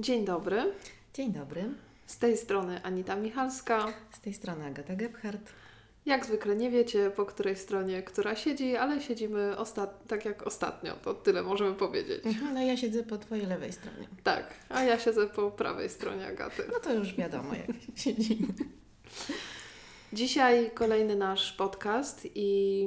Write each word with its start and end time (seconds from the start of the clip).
Dzień 0.00 0.24
dobry. 0.24 0.72
Dzień 1.14 1.32
dobry. 1.32 1.64
Z 2.06 2.18
tej 2.18 2.36
strony 2.36 2.82
Anita 2.82 3.16
Michalska. 3.16 3.92
Z 4.12 4.20
tej 4.20 4.34
strony 4.34 4.66
Agata 4.66 4.96
Gebhardt. 4.96 5.52
Jak 6.06 6.26
zwykle 6.26 6.56
nie 6.56 6.70
wiecie, 6.70 7.10
po 7.10 7.26
której 7.26 7.56
stronie 7.56 8.02
która 8.02 8.36
siedzi, 8.36 8.76
ale 8.76 9.00
siedzimy 9.00 9.56
ostat- 9.56 10.06
tak 10.08 10.24
jak 10.24 10.46
ostatnio, 10.46 10.94
to 10.96 11.14
tyle 11.14 11.42
możemy 11.42 11.74
powiedzieć. 11.74 12.24
No 12.54 12.62
ja 12.62 12.76
siedzę 12.76 13.02
po 13.02 13.18
Twojej 13.18 13.46
lewej 13.46 13.72
stronie. 13.72 14.08
Tak, 14.22 14.54
a 14.68 14.82
ja 14.82 14.98
siedzę 14.98 15.26
po 15.26 15.50
prawej 15.50 15.88
stronie 15.88 16.26
Agaty. 16.26 16.62
No 16.72 16.78
to 16.80 16.94
już 16.94 17.14
wiadomo, 17.14 17.54
jak 17.54 17.76
siedzimy. 17.96 18.46
Dzisiaj 20.12 20.70
kolejny 20.74 21.16
nasz 21.16 21.52
podcast 21.52 22.28
i 22.34 22.86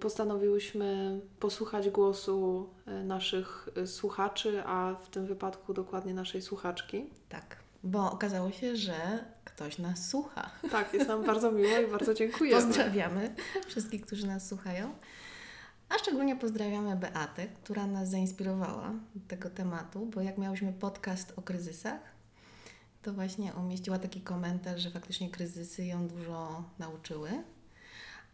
postanowiłyśmy 0.00 1.20
posłuchać 1.40 1.90
głosu 1.90 2.68
e, 2.86 3.04
naszych 3.04 3.68
e, 3.76 3.86
słuchaczy, 3.86 4.62
a 4.66 4.94
w 5.02 5.08
tym 5.08 5.26
wypadku 5.26 5.74
dokładnie 5.74 6.14
naszej 6.14 6.42
słuchaczki. 6.42 7.10
Tak, 7.28 7.56
bo 7.82 8.12
okazało 8.12 8.50
się, 8.50 8.76
że 8.76 9.24
ktoś 9.44 9.78
nas 9.78 10.08
słucha. 10.08 10.50
Tak, 10.70 10.94
jest 10.94 11.08
nam 11.08 11.24
bardzo 11.24 11.52
miło 11.52 11.78
i 11.78 11.86
bardzo 11.86 12.14
dziękujemy. 12.14 12.62
Pozdrawiamy 12.62 13.34
wszystkich, 13.66 14.06
którzy 14.06 14.26
nas 14.26 14.48
słuchają. 14.48 14.94
A 15.88 15.98
szczególnie 15.98 16.36
pozdrawiamy 16.36 16.96
Beatę, 16.96 17.46
która 17.46 17.86
nas 17.86 18.10
zainspirowała 18.10 18.92
do 19.14 19.28
tego 19.28 19.50
tematu, 19.50 20.06
bo 20.06 20.20
jak 20.20 20.38
miałyśmy 20.38 20.72
podcast 20.72 21.32
o 21.36 21.42
kryzysach, 21.42 22.00
to 23.02 23.12
właśnie 23.12 23.52
umieściła 23.52 23.98
taki 23.98 24.20
komentarz, 24.20 24.80
że 24.80 24.90
faktycznie 24.90 25.30
kryzysy 25.30 25.84
ją 25.84 26.08
dużo 26.08 26.64
nauczyły, 26.78 27.30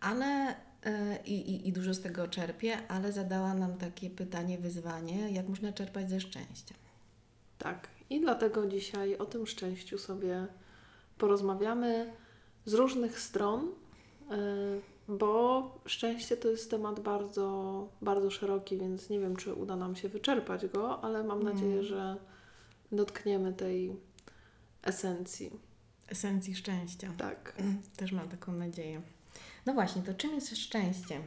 ale 0.01 0.57
i, 1.25 1.35
i, 1.35 1.69
i 1.69 1.73
dużo 1.73 1.95
z 1.95 2.01
tego 2.01 2.29
czerpie, 2.29 2.89
ale 2.89 3.13
zadała 3.13 3.55
nam 3.55 3.77
takie 3.77 4.11
pytanie, 4.11 4.59
wyzwanie, 4.59 5.31
jak 5.31 5.49
można 5.49 5.73
czerpać 5.73 6.11
ze 6.11 6.21
szczęścia. 6.21 6.75
Tak, 7.59 7.89
i 8.11 8.21
dlatego 8.21 8.67
dzisiaj 8.67 9.17
o 9.17 9.27
tym 9.27 9.47
szczęściu 9.47 9.99
sobie 9.99 10.47
porozmawiamy 11.19 12.13
z 12.65 12.75
różnych 12.75 13.21
stron, 13.21 13.69
e, 14.31 14.37
bo 15.09 15.71
szczęście 15.87 16.37
to 16.37 16.49
jest 16.49 16.71
temat 16.71 17.01
bardzo, 17.01 17.89
bardzo 18.03 18.31
szeroki, 18.31 18.79
więc 18.79 19.11
nie 19.11 19.21
wiem, 19.21 19.37
czy 19.37 19.55
uda 19.55 19.77
nam 19.77 19.97
się 19.97 20.09
wyczerpać 20.09 20.67
go, 20.67 21.05
ale 21.05 21.25
mam 21.25 21.41
mm. 21.41 21.55
nadzieję, 21.55 21.83
że 21.83 22.17
dotkniemy 22.93 23.53
tej 23.53 23.97
esencji. 24.83 25.51
Esencji 26.09 26.55
szczęścia. 26.55 27.13
Tak. 27.19 27.55
Też 27.97 28.13
mam 28.13 28.29
taką 28.29 28.53
nadzieję. 28.53 29.03
No 29.67 29.75
właśnie, 29.75 30.03
to 30.03 30.15
czym 30.15 30.35
jest 30.35 30.57
szczęście? 30.57 31.21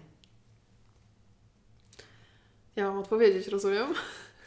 Ja 2.76 2.88
mam 2.90 2.98
odpowiedzieć, 2.98 3.48
rozumiem? 3.48 3.94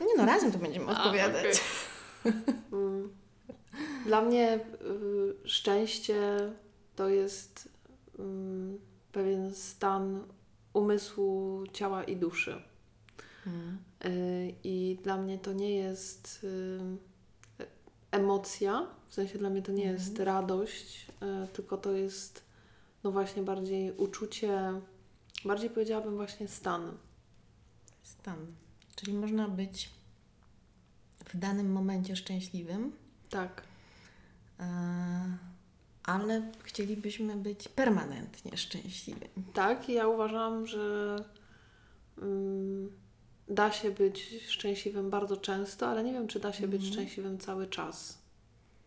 Nie 0.00 0.16
no, 0.16 0.26
razem 0.26 0.52
to 0.52 0.58
będziemy 0.58 0.86
odpowiadać. 0.86 1.60
A, 2.24 2.28
okay. 2.28 2.42
Mm. 2.72 3.10
Dla 4.06 4.22
mnie 4.22 4.56
y, 4.56 5.48
szczęście 5.48 6.50
to 6.96 7.08
jest 7.08 7.68
y, 8.18 8.22
pewien 9.12 9.54
stan 9.54 10.24
umysłu, 10.72 11.64
ciała 11.72 12.04
i 12.04 12.16
duszy. 12.16 12.62
Hmm. 13.44 13.78
Y, 14.04 14.54
I 14.64 14.98
dla 15.02 15.16
mnie 15.16 15.38
to 15.38 15.52
nie 15.52 15.74
jest 15.74 16.44
y, 16.44 17.66
emocja, 18.10 18.86
w 19.08 19.14
sensie 19.14 19.38
dla 19.38 19.50
mnie 19.50 19.62
to 19.62 19.72
nie 19.72 19.82
hmm. 19.82 19.98
jest 19.98 20.18
radość, 20.18 21.06
y, 21.44 21.48
tylko 21.48 21.76
to 21.76 21.92
jest 21.92 22.47
no 23.08 23.12
właśnie 23.12 23.42
bardziej 23.42 23.92
uczucie, 23.92 24.80
bardziej 25.44 25.70
powiedziałabym 25.70 26.16
właśnie 26.16 26.48
stan. 26.48 26.98
Stan. 28.02 28.46
Czyli 28.96 29.12
można 29.12 29.48
być 29.48 29.90
w 31.24 31.38
danym 31.38 31.72
momencie 31.72 32.16
szczęśliwym. 32.16 32.92
Tak. 33.30 33.62
E, 34.60 34.64
ale 36.02 36.52
chcielibyśmy 36.62 37.36
być 37.36 37.68
permanentnie 37.68 38.56
szczęśliwym. 38.56 39.28
Tak, 39.54 39.88
i 39.88 39.92
ja 39.92 40.08
uważam, 40.08 40.66
że 40.66 41.16
um, 42.22 42.90
da 43.48 43.72
się 43.72 43.90
być 43.90 44.44
szczęśliwym 44.48 45.10
bardzo 45.10 45.36
często, 45.36 45.88
ale 45.88 46.04
nie 46.04 46.12
wiem, 46.12 46.28
czy 46.28 46.40
da 46.40 46.52
się 46.52 46.68
być 46.68 46.82
mhm. 46.82 46.92
szczęśliwym 46.92 47.38
cały 47.38 47.66
czas. 47.66 48.18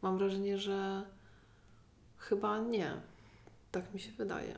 Mam 0.02 0.18
wrażenie, 0.18 0.58
że 0.58 1.06
chyba 2.18 2.60
nie. 2.60 3.11
Tak 3.72 3.94
mi 3.94 4.00
się 4.00 4.12
wydaje. 4.12 4.58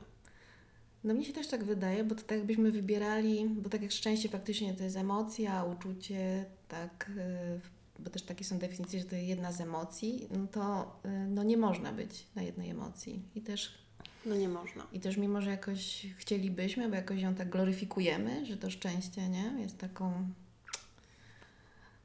No 1.03 1.13
mnie 1.13 1.25
się 1.25 1.33
też 1.33 1.47
tak 1.47 1.63
wydaje, 1.63 2.03
bo 2.03 2.15
to 2.15 2.21
tak 2.21 2.37
jakbyśmy 2.37 2.71
wybierali, 2.71 3.49
bo 3.49 3.69
tak 3.69 3.81
jak 3.81 3.91
szczęście 3.91 4.29
faktycznie 4.29 4.73
to 4.73 4.83
jest 4.83 4.97
emocja, 4.97 5.63
uczucie, 5.63 6.45
tak, 6.67 7.11
y, 7.17 7.61
bo 7.99 8.09
też 8.09 8.23
takie 8.23 8.43
są 8.43 8.57
definicje, 8.57 8.99
że 8.99 9.05
to 9.05 9.15
jest 9.15 9.27
jedna 9.27 9.51
z 9.51 9.61
emocji, 9.61 10.27
no 10.31 10.47
to 10.47 10.95
y, 11.05 11.09
no 11.09 11.43
nie 11.43 11.57
można 11.57 11.93
być 11.93 12.27
na 12.35 12.41
jednej 12.41 12.69
emocji. 12.69 13.21
I 13.35 13.41
też 13.41 13.83
no 14.25 14.35
nie 14.35 14.49
można. 14.49 14.87
I 14.93 14.99
też 14.99 15.17
mimo, 15.17 15.41
że 15.41 15.49
jakoś 15.49 16.07
chcielibyśmy, 16.17 16.89
bo 16.89 16.95
jakoś 16.95 17.21
ją 17.21 17.35
tak 17.35 17.49
gloryfikujemy, 17.49 18.45
że 18.45 18.57
to 18.57 18.69
szczęście, 18.69 19.29
nie? 19.29 19.53
Jest 19.59 19.77
taką 19.77 20.29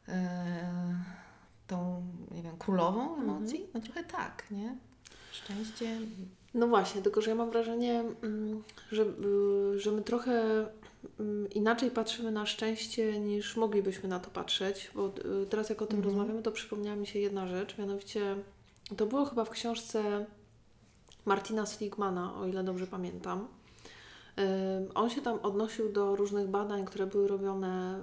yy, 0.08 0.14
tą, 1.66 2.06
nie 2.30 2.42
wiem, 2.42 2.56
królową 2.58 3.22
emocji. 3.22 3.56
Mm 3.56 3.68
-hmm. 3.68 3.74
No 3.74 3.80
trochę 3.80 4.04
tak, 4.04 4.44
nie? 4.50 4.76
Szczęście 5.32 5.98
no 6.54 6.66
właśnie, 6.66 7.02
tylko 7.02 7.20
że 7.20 7.30
ja 7.30 7.36
mam 7.36 7.50
wrażenie, 7.50 8.04
mm, 8.22 8.62
że, 8.92 9.02
y, 9.02 9.80
że 9.80 9.92
my 9.92 10.02
trochę 10.02 10.66
mm, 11.20 11.50
inaczej 11.50 11.90
patrzymy 11.90 12.30
na 12.30 12.46
szczęście 12.46 13.20
niż 13.20 13.56
moglibyśmy 13.56 14.08
na 14.08 14.20
to 14.20 14.30
patrzeć, 14.30 14.90
bo 14.94 15.12
y, 15.42 15.46
teraz 15.46 15.70
jak 15.70 15.82
o 15.82 15.86
tym 15.86 15.98
mhm. 15.98 16.14
rozmawiamy, 16.14 16.42
to 16.42 16.52
przypomniała 16.52 16.96
mi 16.96 17.06
się 17.06 17.18
jedna 17.18 17.46
rzecz, 17.46 17.78
mianowicie 17.78 18.36
to 18.96 19.06
było 19.06 19.24
chyba 19.24 19.44
w 19.44 19.50
książce 19.50 20.26
Martina 21.24 21.66
Sligmana, 21.66 22.34
o 22.34 22.46
ile 22.46 22.64
dobrze 22.64 22.86
pamiętam. 22.86 23.48
On 24.94 25.10
się 25.10 25.22
tam 25.22 25.38
odnosił 25.42 25.92
do 25.92 26.16
różnych 26.16 26.48
badań, 26.48 26.84
które 26.84 27.06
były 27.06 27.28
robione 27.28 28.00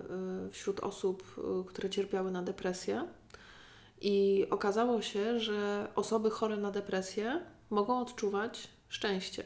y, 0.48 0.52
wśród 0.52 0.80
osób, 0.80 1.24
które 1.68 1.90
cierpiały 1.90 2.32
na 2.32 2.42
depresję. 2.42 3.04
I 4.02 4.48
okazało 4.50 5.02
się, 5.02 5.40
że 5.40 5.88
osoby 5.96 6.30
chore 6.30 6.58
na 6.58 6.72
depresję 6.72 7.42
mogą 7.70 8.00
odczuwać 8.00 8.68
szczęście. 8.90 9.44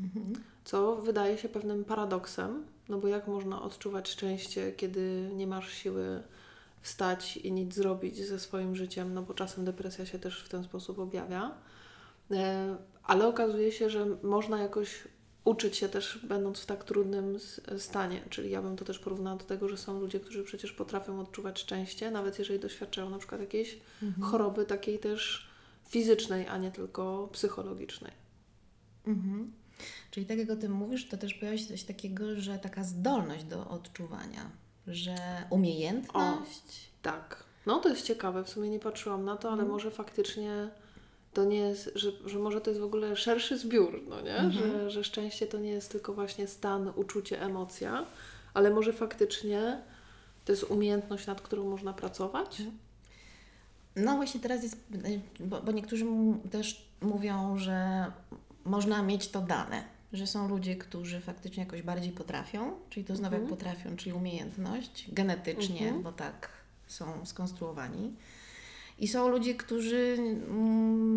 Mhm. 0.00 0.44
Co 0.64 0.96
wydaje 0.96 1.38
się 1.38 1.48
pewnym 1.48 1.84
paradoksem, 1.84 2.66
no 2.88 2.98
bo 2.98 3.08
jak 3.08 3.28
można 3.28 3.62
odczuwać 3.62 4.08
szczęście, 4.08 4.72
kiedy 4.72 5.30
nie 5.34 5.46
masz 5.46 5.72
siły 5.72 6.22
wstać 6.80 7.36
i 7.36 7.52
nic 7.52 7.74
zrobić 7.74 8.26
ze 8.26 8.40
swoim 8.40 8.76
życiem, 8.76 9.14
no 9.14 9.22
bo 9.22 9.34
czasem 9.34 9.64
depresja 9.64 10.06
się 10.06 10.18
też 10.18 10.44
w 10.44 10.48
ten 10.48 10.64
sposób 10.64 10.98
objawia. 10.98 11.54
E, 12.30 12.76
ale 13.04 13.28
okazuje 13.28 13.72
się, 13.72 13.90
że 13.90 14.06
można 14.22 14.62
jakoś 14.62 15.08
uczyć 15.44 15.76
się 15.76 15.88
też, 15.88 16.18
będąc 16.28 16.60
w 16.60 16.66
tak 16.66 16.84
trudnym 16.84 17.38
stanie. 17.78 18.22
Czyli 18.30 18.50
ja 18.50 18.62
bym 18.62 18.76
to 18.76 18.84
też 18.84 18.98
porównała 18.98 19.36
do 19.36 19.44
tego, 19.44 19.68
że 19.68 19.76
są 19.76 20.00
ludzie, 20.00 20.20
którzy 20.20 20.44
przecież 20.44 20.72
potrafią 20.72 21.20
odczuwać 21.20 21.60
szczęście, 21.60 22.10
nawet 22.10 22.38
jeżeli 22.38 22.58
doświadczają 22.58 23.10
na 23.10 23.18
przykład 23.18 23.40
jakiejś 23.40 23.78
mhm. 24.02 24.30
choroby 24.30 24.64
takiej 24.64 24.98
też 24.98 25.48
fizycznej, 25.88 26.46
a 26.48 26.58
nie 26.58 26.70
tylko 26.70 27.28
psychologicznej. 27.32 28.12
Mhm. 29.06 29.52
Czyli 30.10 30.26
tak 30.26 30.38
jak 30.38 30.50
o 30.50 30.56
tym 30.56 30.72
mówisz, 30.72 31.08
to 31.08 31.16
też 31.16 31.34
pojawia 31.34 31.58
się 31.58 31.66
coś 31.66 31.82
takiego, 31.82 32.40
że 32.40 32.58
taka 32.58 32.84
zdolność 32.84 33.44
do 33.44 33.68
odczuwania, 33.68 34.50
że 34.86 35.16
umiejętność. 35.50 36.90
O, 36.90 37.02
tak. 37.02 37.44
No 37.66 37.78
to 37.80 37.88
jest 37.88 38.02
ciekawe, 38.02 38.44
w 38.44 38.48
sumie 38.48 38.70
nie 38.70 38.78
patrzyłam 38.78 39.24
na 39.24 39.36
to, 39.36 39.48
ale 39.48 39.62
mhm. 39.62 39.70
może 39.70 39.90
faktycznie 39.90 40.70
to 41.32 41.44
nie 41.44 41.58
jest, 41.58 41.90
że, 41.94 42.12
że 42.26 42.38
może 42.38 42.60
to 42.60 42.70
jest 42.70 42.80
w 42.80 42.84
ogóle 42.84 43.16
szerszy 43.16 43.58
zbiór, 43.58 44.02
no 44.08 44.20
nie? 44.20 44.36
Mhm. 44.36 44.52
Że, 44.52 44.90
że 44.90 45.04
szczęście 45.04 45.46
to 45.46 45.58
nie 45.58 45.70
jest 45.70 45.92
tylko 45.92 46.14
właśnie 46.14 46.46
stan, 46.46 46.92
uczucie, 46.96 47.42
emocja, 47.42 48.06
ale 48.54 48.70
może 48.70 48.92
faktycznie 48.92 49.82
to 50.44 50.52
jest 50.52 50.64
umiejętność, 50.64 51.26
nad 51.26 51.40
którą 51.40 51.70
można 51.70 51.92
pracować. 51.92 52.60
Mhm. 52.60 52.78
No 53.96 54.16
właśnie 54.16 54.40
teraz 54.40 54.62
jest, 54.62 54.76
bo, 55.40 55.62
bo 55.62 55.72
niektórzy 55.72 56.06
też 56.50 56.88
mówią, 57.00 57.58
że 57.58 58.06
można 58.64 59.02
mieć 59.02 59.28
to 59.28 59.40
dane, 59.40 59.84
że 60.12 60.26
są 60.26 60.48
ludzie, 60.48 60.76
którzy 60.76 61.20
faktycznie 61.20 61.62
jakoś 61.62 61.82
bardziej 61.82 62.12
potrafią, 62.12 62.72
czyli 62.90 63.06
to 63.06 63.16
znowu 63.16 63.36
mhm. 63.36 63.42
jak 63.42 63.58
potrafią, 63.58 63.96
czyli 63.96 64.12
umiejętność 64.12 65.08
genetycznie, 65.12 65.82
mhm. 65.82 66.02
bo 66.02 66.12
tak 66.12 66.48
są 66.86 67.26
skonstruowani. 67.26 68.12
I 68.98 69.08
są 69.08 69.28
ludzie, 69.28 69.54
którzy 69.54 70.16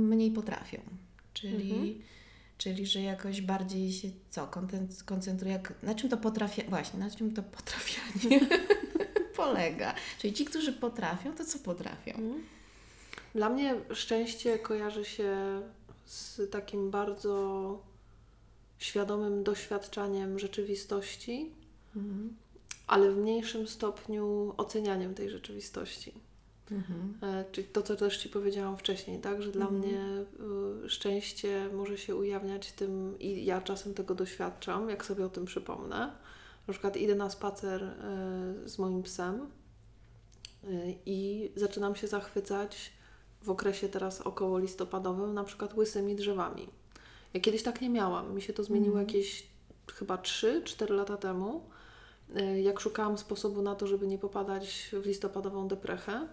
mniej 0.10 0.32
potrafią, 0.32 0.82
czyli, 1.34 1.72
mhm. 1.72 1.96
czyli 2.58 2.86
że 2.86 3.02
jakoś 3.02 3.42
bardziej 3.42 3.92
się 3.92 4.08
co, 4.30 4.50
koncentruje, 5.06 5.60
na 5.84 5.96
czym 5.96 6.10
to 6.10 6.18
potrafia, 6.18 6.64
właśnie, 6.70 7.00
na 7.00 7.12
czym 7.12 7.34
to 7.34 7.44
potrafianie 7.58 8.40
polega. 9.36 9.94
Czyli 10.20 10.34
ci, 10.34 10.46
którzy 10.46 10.74
potrafią, 10.74 11.34
to 11.34 11.46
co 11.46 11.60
potrafią? 11.60 12.14
Dla 13.36 13.50
mnie 13.50 13.76
szczęście 13.94 14.60
kojarzy 14.60 15.06
się 15.06 15.62
z 16.06 16.52
takim 16.52 16.92
bardzo 16.92 17.80
świadomym 18.78 19.44
doświadczaniem 19.44 20.40
rzeczywistości, 20.40 21.52
mhm. 21.96 22.36
ale 22.88 23.12
w 23.12 23.18
mniejszym 23.18 23.68
stopniu 23.68 24.54
ocenianiem 24.58 25.16
tej 25.16 25.30
rzeczywistości. 25.30 26.14
Mhm. 26.72 27.18
E, 27.22 27.46
czyli 27.52 27.68
to, 27.68 27.82
co 27.82 27.96
też 27.96 28.18
Ci 28.18 28.30
powiedziałam 28.30 28.78
wcześniej, 28.78 29.20
tak? 29.20 29.42
Że 29.42 29.52
dla 29.52 29.68
mhm. 29.68 29.82
mnie 29.82 30.26
y, 30.86 30.90
szczęście 30.90 31.70
może 31.74 31.98
się 31.98 32.16
ujawniać 32.16 32.72
tym 32.72 33.20
i 33.20 33.46
ja 33.46 33.62
czasem 33.62 33.94
tego 33.94 34.16
doświadczam, 34.16 34.90
jak 34.90 35.06
sobie 35.06 35.26
o 35.26 35.30
tym 35.30 35.46
przypomnę. 35.46 36.12
Na 36.68 36.72
przykład 36.72 36.98
idę 36.98 37.16
na 37.16 37.30
spacer 37.30 37.84
y, 37.84 38.70
z 38.70 38.80
moim 38.80 39.04
psem 39.04 39.48
y, 40.64 40.96
i 41.06 41.52
zaczynam 41.56 41.96
się 41.96 42.08
zachwycać 42.08 42.92
w 43.42 43.50
okresie 43.50 43.90
teraz 43.90 44.22
około 44.22 44.60
listopadowym, 44.60 45.34
na 45.34 45.44
przykład 45.44 45.74
łysymi 45.78 46.16
drzewami. 46.16 46.68
Ja 47.34 47.40
kiedyś 47.40 47.64
tak 47.64 47.82
nie 47.82 47.90
miałam. 47.90 48.36
Mi 48.36 48.42
się 48.42 48.54
to 48.54 48.64
zmieniło 48.64 49.00
mhm. 49.00 49.08
jakieś 49.08 49.48
chyba 49.94 50.16
3-4 50.16 50.90
lata 50.90 51.18
temu, 51.18 51.62
jak 52.64 52.80
szukałam 52.80 53.18
sposobu 53.18 53.62
na 53.62 53.76
to, 53.76 53.88
żeby 53.88 54.08
nie 54.08 54.18
popadać 54.18 54.90
w 54.94 55.06
listopadową 55.06 55.68
deprechę 55.68 56.28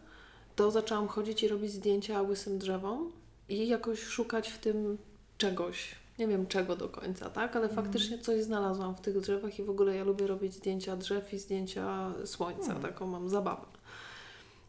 to 0.57 0.71
zaczęłam 0.71 1.09
chodzić 1.09 1.43
i 1.43 1.49
robić 1.49 1.73
zdjęcia 1.73 2.23
łysym 2.23 2.59
drzewom 2.59 3.13
i 3.49 3.69
jakoś 3.69 4.03
szukać 4.03 4.49
w 4.49 4.59
tym 4.59 4.99
czegoś. 5.39 5.95
Nie 6.19 6.29
wiem 6.29 6.47
czego 6.47 6.77
do 6.77 6.89
końca, 6.89 7.31
tak? 7.31 7.57
Ale 7.57 7.71
mm. 7.71 7.85
faktycznie 7.85 8.19
coś 8.19 8.43
znalazłam 8.43 8.95
w 8.95 9.01
tych 9.01 9.21
drzewach 9.21 9.59
i 9.59 9.63
w 9.63 9.71
ogóle 9.71 9.97
ja 9.97 10.05
lubię 10.05 10.27
robić 10.27 10.55
zdjęcia 10.55 10.97
drzew 10.97 11.35
i 11.35 11.39
zdjęcia 11.39 12.13
słońca. 12.25 12.71
Mm. 12.71 12.83
Taką 12.83 13.07
mam 13.07 13.29
zabawę. 13.29 13.67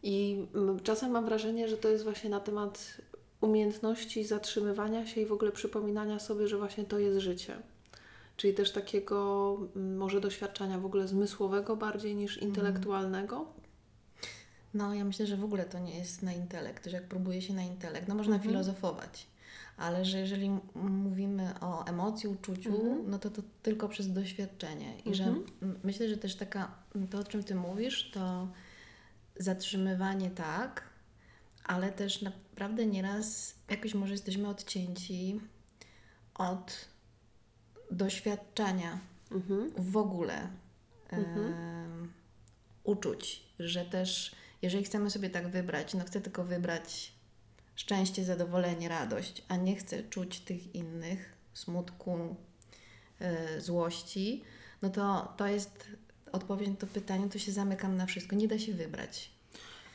I 0.03 0.45
czasem 0.83 1.11
mam 1.11 1.25
wrażenie, 1.25 1.67
że 1.67 1.77
to 1.77 1.89
jest 1.89 2.03
właśnie 2.03 2.29
na 2.29 2.39
temat 2.39 2.97
umiejętności 3.41 4.25
zatrzymywania 4.25 5.07
się 5.07 5.21
i 5.21 5.25
w 5.25 5.31
ogóle 5.31 5.51
przypominania 5.51 6.19
sobie, 6.19 6.47
że 6.47 6.57
właśnie 6.57 6.85
to 6.85 6.99
jest 6.99 7.19
życie. 7.19 7.57
Czyli 8.37 8.53
też 8.53 8.71
takiego 8.71 9.57
może 9.75 10.21
doświadczenia 10.21 10.79
w 10.79 10.85
ogóle 10.85 11.07
zmysłowego 11.07 11.75
bardziej 11.75 12.15
niż 12.15 12.33
mhm. 12.33 12.49
intelektualnego. 12.49 13.45
No, 14.73 14.93
ja 14.93 15.05
myślę, 15.05 15.27
że 15.27 15.37
w 15.37 15.43
ogóle 15.43 15.65
to 15.65 15.79
nie 15.79 15.97
jest 15.97 16.23
na 16.23 16.33
intelekt, 16.33 16.85
że 16.85 16.97
jak 16.97 17.07
próbuje 17.07 17.41
się 17.41 17.53
na 17.53 17.63
intelekt, 17.63 18.07
no 18.07 18.15
można 18.15 18.35
mhm. 18.35 18.51
filozofować, 18.51 19.27
ale 19.77 20.05
że 20.05 20.19
jeżeli 20.19 20.59
mówimy 20.75 21.53
o 21.61 21.85
emocji, 21.85 22.29
uczuciu, 22.29 22.69
mhm. 22.69 23.09
no 23.09 23.19
to 23.19 23.29
to 23.29 23.41
tylko 23.63 23.89
przez 23.89 24.13
doświadczenie. 24.13 24.99
I 25.05 25.09
mhm. 25.09 25.15
że 25.15 25.35
myślę, 25.83 26.09
że 26.09 26.17
też 26.17 26.35
taka, 26.35 26.71
to 27.09 27.19
o 27.19 27.23
czym 27.23 27.43
Ty 27.43 27.55
mówisz, 27.55 28.11
to 28.11 28.47
zatrzymywanie 29.39 30.29
tak, 30.29 30.83
ale 31.63 31.91
też 31.91 32.21
naprawdę 32.21 32.85
nieraz 32.85 33.55
jakoś 33.69 33.93
może 33.93 34.13
jesteśmy 34.13 34.47
odcięci 34.47 35.39
od 36.35 36.87
doświadczania 37.91 38.99
mhm. 39.31 39.71
w 39.77 39.97
ogóle 39.97 40.47
mhm. 41.11 42.13
uczuć, 42.83 43.43
że 43.59 43.85
też 43.85 44.35
jeżeli 44.61 44.83
chcemy 44.83 45.09
sobie 45.09 45.29
tak 45.29 45.47
wybrać, 45.47 45.93
no 45.93 46.05
chcę 46.05 46.21
tylko 46.21 46.43
wybrać 46.43 47.11
szczęście, 47.75 48.23
zadowolenie, 48.23 48.89
radość, 48.89 49.45
a 49.47 49.55
nie 49.55 49.75
chcę 49.75 50.03
czuć 50.03 50.39
tych 50.39 50.75
innych, 50.75 51.33
smutku, 51.53 52.35
yy, 53.19 53.61
złości, 53.61 54.43
no 54.81 54.89
to 54.89 55.33
to 55.37 55.47
jest 55.47 55.87
odpowiedź 56.31 56.69
na 56.69 56.75
to 56.75 56.87
pytanie, 56.87 57.29
to 57.29 57.39
się 57.39 57.51
zamykam 57.51 57.97
na 57.97 58.05
wszystko. 58.05 58.35
Nie 58.35 58.47
da 58.47 58.59
się 58.59 58.73
wybrać. 58.73 59.31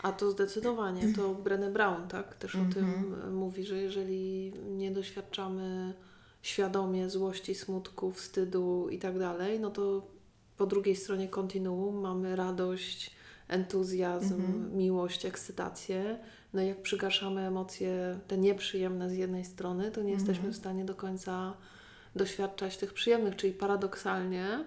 A 0.02 0.12
to 0.12 0.31
zdecydowanie, 0.31 1.12
to 1.17 1.34
Brené 1.34 1.73
Brown, 1.73 2.08
tak? 2.08 2.34
Też 2.34 2.56
o 2.56 2.64
tym 2.75 2.84
mhm. 2.84 3.34
mówi, 3.34 3.64
że 3.64 3.79
jeżeli 3.79 4.52
nie 4.70 4.90
doświadczamy 4.90 5.94
świadomie 6.43 7.11
złości, 7.11 7.55
smutku, 7.55 8.12
wstydu 8.12 8.88
i 8.88 8.99
tak 8.99 9.19
dalej, 9.19 9.61
no 9.61 9.70
to 9.70 10.06
po 10.56 10.67
drugiej 10.67 10.96
stronie 10.96 11.29
kontinuum 11.29 12.00
mamy 12.00 12.37
radość, 12.37 13.11
entuzjazm, 13.49 14.34
mhm. 14.34 14.76
miłość, 14.76 15.26
ekscytację. 15.26 16.19
No 16.52 16.62
i 16.62 16.67
jak 16.67 16.82
przygaszamy 16.82 17.40
emocje, 17.40 18.19
te 18.29 18.38
nieprzyjemne 18.38 19.11
z 19.11 19.17
jednej 19.17 19.44
strony, 19.44 19.90
to 19.90 20.02
nie 20.02 20.12
mhm. 20.12 20.19
jesteśmy 20.19 20.50
w 20.52 20.56
stanie 20.56 20.84
do 20.84 20.94
końca 20.94 21.55
doświadczać 22.17 22.76
tych 22.76 22.93
przyjemnych, 22.93 23.37
czyli 23.37 23.52
paradoksalnie 23.52 24.64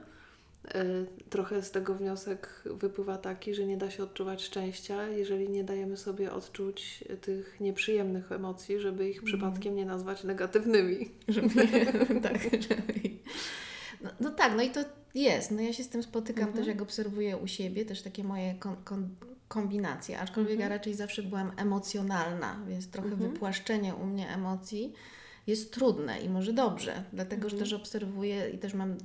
trochę 1.29 1.63
z 1.63 1.71
tego 1.71 1.95
wniosek 1.95 2.61
wypływa 2.65 3.17
taki, 3.17 3.53
że 3.53 3.65
nie 3.65 3.77
da 3.77 3.91
się 3.91 4.03
odczuwać 4.03 4.43
szczęścia, 4.43 5.07
jeżeli 5.07 5.49
nie 5.49 5.63
dajemy 5.63 5.97
sobie 5.97 6.31
odczuć 6.31 7.03
tych 7.21 7.59
nieprzyjemnych 7.59 8.31
emocji, 8.31 8.79
żeby 8.79 9.09
ich 9.09 9.17
mhm. 9.17 9.25
przypadkiem 9.25 9.75
nie 9.75 9.85
nazwać 9.85 10.23
negatywnymi. 10.23 11.09
Żeby, 11.27 11.67
tak, 12.23 12.41
żeby... 12.43 12.93
No, 14.01 14.09
no 14.19 14.31
tak, 14.31 14.53
no 14.57 14.63
i 14.63 14.69
to 14.69 14.79
jest, 15.15 15.51
no 15.51 15.61
ja 15.61 15.73
się 15.73 15.83
z 15.83 15.89
tym 15.89 16.03
spotykam 16.03 16.43
mhm. 16.43 16.57
też, 16.57 16.67
jak 16.67 16.81
obserwuję 16.81 17.37
u 17.37 17.47
siebie, 17.47 17.85
też 17.85 18.01
takie 18.01 18.23
moje 18.23 18.55
kon, 18.55 18.75
kon, 18.83 19.09
kombinacje, 19.47 20.19
aczkolwiek 20.19 20.53
mhm. 20.53 20.71
ja 20.71 20.77
raczej 20.77 20.93
zawsze 20.93 21.23
byłam 21.23 21.51
emocjonalna, 21.57 22.59
więc 22.67 22.89
trochę 22.89 23.09
mhm. 23.09 23.31
wypłaszczenie 23.31 23.95
u 23.95 24.05
mnie 24.05 24.29
emocji 24.29 24.93
jest 25.47 25.73
trudne 25.73 26.21
i 26.21 26.29
może 26.29 26.53
dobrze, 26.53 27.03
dlatego 27.13 27.49
że 27.49 27.55
mhm. 27.55 27.59
też 27.59 27.73
obserwuję 27.73 28.49
i 28.49 28.57
też 28.57 28.73
mam 28.73 28.97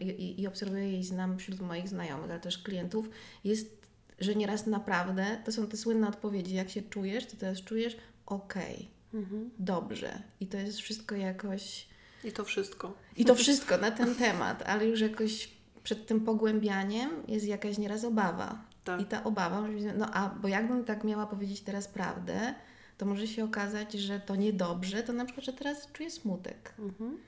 i, 0.00 0.40
i 0.40 0.46
obserwuję 0.46 0.98
i 0.98 1.04
znam 1.04 1.38
wśród 1.38 1.60
moich 1.60 1.88
znajomych, 1.88 2.30
ale 2.30 2.40
też 2.40 2.58
klientów, 2.58 3.10
jest, 3.44 3.86
że 4.20 4.34
nieraz 4.34 4.66
naprawdę 4.66 5.38
to 5.44 5.52
są 5.52 5.66
te 5.66 5.76
słynne 5.76 6.08
odpowiedzi, 6.08 6.54
jak 6.54 6.70
się 6.70 6.82
czujesz, 6.82 7.26
to 7.26 7.36
teraz 7.36 7.62
czujesz 7.62 7.96
okej, 8.26 8.74
okay, 8.74 9.20
mhm. 9.20 9.50
dobrze 9.58 10.22
i 10.40 10.46
to 10.46 10.56
jest 10.56 10.78
wszystko 10.78 11.16
jakoś 11.16 11.92
i 12.24 12.32
to 12.32 12.44
wszystko. 12.44 12.94
I 13.16 13.24
to 13.24 13.34
wszystko 13.34 13.78
na 13.78 13.90
ten 13.90 14.14
temat, 14.14 14.62
ale 14.62 14.86
już 14.86 15.00
jakoś 15.00 15.48
przed 15.84 16.06
tym 16.06 16.20
pogłębianiem 16.20 17.10
jest 17.28 17.46
jakaś 17.46 17.78
nieraz 17.78 18.04
obawa. 18.04 18.64
Tak. 18.84 19.00
I 19.00 19.04
ta 19.04 19.24
obawa, 19.24 19.64
no 19.96 20.10
a 20.12 20.28
bo 20.28 20.48
jakbym 20.48 20.84
tak 20.84 21.04
miała 21.04 21.26
powiedzieć 21.26 21.60
teraz 21.60 21.88
prawdę, 21.88 22.54
to 22.98 23.06
może 23.06 23.26
się 23.26 23.44
okazać, 23.44 23.92
że 23.92 24.20
to 24.20 24.36
niedobrze, 24.36 25.02
to 25.02 25.12
na 25.12 25.24
przykład, 25.24 25.46
że 25.46 25.52
teraz 25.52 25.92
czuję 25.92 26.10
smutek. 26.10 26.74
Mhm. 26.78 27.18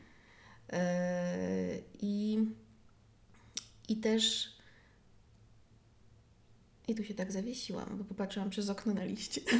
Yy, 0.72 0.78
I, 2.02 2.38
I 3.88 3.96
też. 3.96 4.54
I 6.88 6.94
tu 6.94 7.04
się 7.04 7.14
tak 7.14 7.32
zawiesiłam, 7.32 7.98
bo 7.98 8.04
popatrzyłam 8.04 8.50
przez 8.50 8.70
okno 8.70 8.94
na 8.94 9.04
liście. 9.04 9.40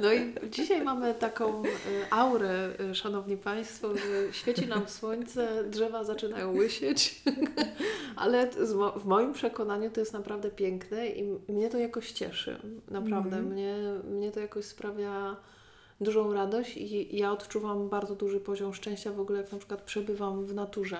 No 0.00 0.12
i 0.12 0.50
dzisiaj 0.50 0.84
mamy 0.84 1.14
taką 1.14 1.64
y, 1.64 1.68
aurę, 2.10 2.68
y, 2.90 2.94
szanowni 2.94 3.36
Państwo, 3.36 3.96
że 3.96 4.32
świeci 4.32 4.66
nam 4.66 4.88
słońce, 4.88 5.64
drzewa 5.64 6.04
zaczynają 6.04 6.56
łysieć, 6.56 7.22
ale 8.16 8.50
w 8.96 9.04
moim 9.04 9.32
przekonaniu 9.32 9.90
to 9.90 10.00
jest 10.00 10.12
naprawdę 10.12 10.50
piękne 10.50 11.06
i 11.08 11.38
mnie 11.48 11.70
to 11.70 11.78
jakoś 11.78 12.12
cieszy. 12.12 12.58
Naprawdę. 12.90 13.36
Mm. 13.36 13.52
Mnie, 13.52 13.76
mnie 14.10 14.32
to 14.32 14.40
jakoś 14.40 14.64
sprawia 14.64 15.36
dużą 16.00 16.32
radość 16.32 16.76
i 16.76 17.16
ja 17.16 17.32
odczuwam 17.32 17.88
bardzo 17.88 18.14
duży 18.14 18.40
poziom 18.40 18.74
szczęścia 18.74 19.12
w 19.12 19.20
ogóle, 19.20 19.40
jak 19.40 19.52
na 19.52 19.58
przykład 19.58 19.82
przebywam 19.82 20.46
w 20.46 20.54
naturze. 20.54 20.98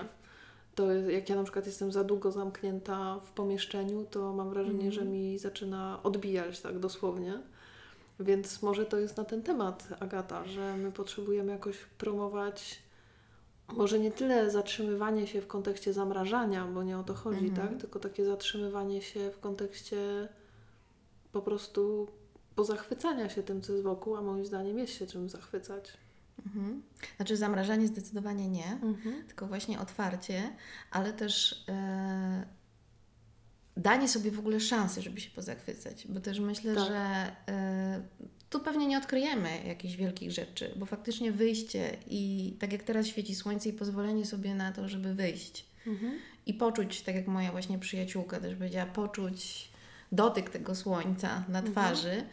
To 0.75 0.91
jak 0.91 1.29
ja 1.29 1.35
na 1.35 1.43
przykład 1.43 1.65
jestem 1.65 1.91
za 1.91 2.03
długo 2.03 2.31
zamknięta 2.31 3.19
w 3.19 3.31
pomieszczeniu, 3.31 4.05
to 4.11 4.33
mam 4.33 4.49
wrażenie, 4.49 4.81
mm. 4.81 4.91
że 4.91 5.05
mi 5.05 5.37
zaczyna 5.37 5.99
odbijać 6.03 6.59
tak 6.59 6.79
dosłownie. 6.79 7.39
Więc 8.19 8.61
może 8.61 8.85
to 8.85 8.97
jest 8.97 9.17
na 9.17 9.25
ten 9.25 9.43
temat, 9.43 9.87
Agata, 9.99 10.45
że 10.45 10.77
my 10.77 10.91
potrzebujemy 10.91 11.51
jakoś 11.51 11.77
promować 11.77 12.87
może 13.73 13.99
nie 13.99 14.11
tyle 14.11 14.51
zatrzymywanie 14.51 15.27
się 15.27 15.41
w 15.41 15.47
kontekście 15.47 15.93
zamrażania, 15.93 16.65
bo 16.65 16.83
nie 16.83 16.97
o 16.97 17.03
to 17.03 17.13
chodzi, 17.13 17.47
mhm. 17.47 17.69
tak? 17.69 17.81
Tylko 17.81 17.99
takie 17.99 18.25
zatrzymywanie 18.25 19.01
się 19.01 19.31
w 19.31 19.39
kontekście 19.39 20.27
po 21.31 21.41
prostu 21.41 22.07
pozachwycania 22.55 23.29
się 23.29 23.43
tym, 23.43 23.61
co 23.61 23.71
jest 23.71 23.83
wokół, 23.83 24.15
a 24.15 24.21
moim 24.21 24.45
zdaniem 24.45 24.79
jest 24.79 24.93
się 24.93 25.07
czym 25.07 25.29
zachwycać. 25.29 25.97
Mhm. 26.45 26.83
Znaczy 27.17 27.37
zamrażanie 27.37 27.87
zdecydowanie 27.87 28.49
nie, 28.49 28.79
mhm. 28.83 29.27
tylko 29.27 29.47
właśnie 29.47 29.79
otwarcie, 29.79 30.55
ale 30.91 31.13
też 31.13 31.65
e, 31.69 32.45
danie 33.77 34.07
sobie 34.07 34.31
w 34.31 34.39
ogóle 34.39 34.59
szansy, 34.59 35.01
żeby 35.01 35.21
się 35.21 35.29
pozachwycać, 35.29 36.07
bo 36.07 36.19
też 36.19 36.39
myślę, 36.39 36.75
tak. 36.75 36.87
że 36.87 37.27
y, 37.27 38.27
tu 38.49 38.59
pewnie 38.59 38.87
nie 38.87 38.97
odkryjemy 38.97 39.49
jakichś 39.67 39.95
wielkich 39.95 40.31
rzeczy, 40.31 40.73
bo 40.75 40.85
faktycznie 40.85 41.31
wyjście 41.31 41.97
i 42.07 42.53
tak 42.59 42.73
jak 42.73 42.83
teraz 42.83 43.07
świeci 43.07 43.35
słońce 43.35 43.69
i 43.69 43.73
pozwolenie 43.73 44.25
sobie 44.25 44.55
na 44.55 44.71
to, 44.71 44.89
żeby 44.89 45.13
wyjść 45.13 45.65
mhm. 45.87 46.19
i 46.45 46.53
poczuć, 46.53 47.01
tak 47.01 47.15
jak 47.15 47.27
moja 47.27 47.51
właśnie 47.51 47.79
przyjaciółka 47.79 48.39
też 48.39 48.55
powiedziała, 48.55 48.85
poczuć 48.85 49.69
dotyk 50.11 50.49
tego 50.49 50.75
słońca 50.75 51.43
na 51.49 51.59
mhm. 51.59 51.65
twarzy. 51.65 52.11
Mhm. 52.11 52.27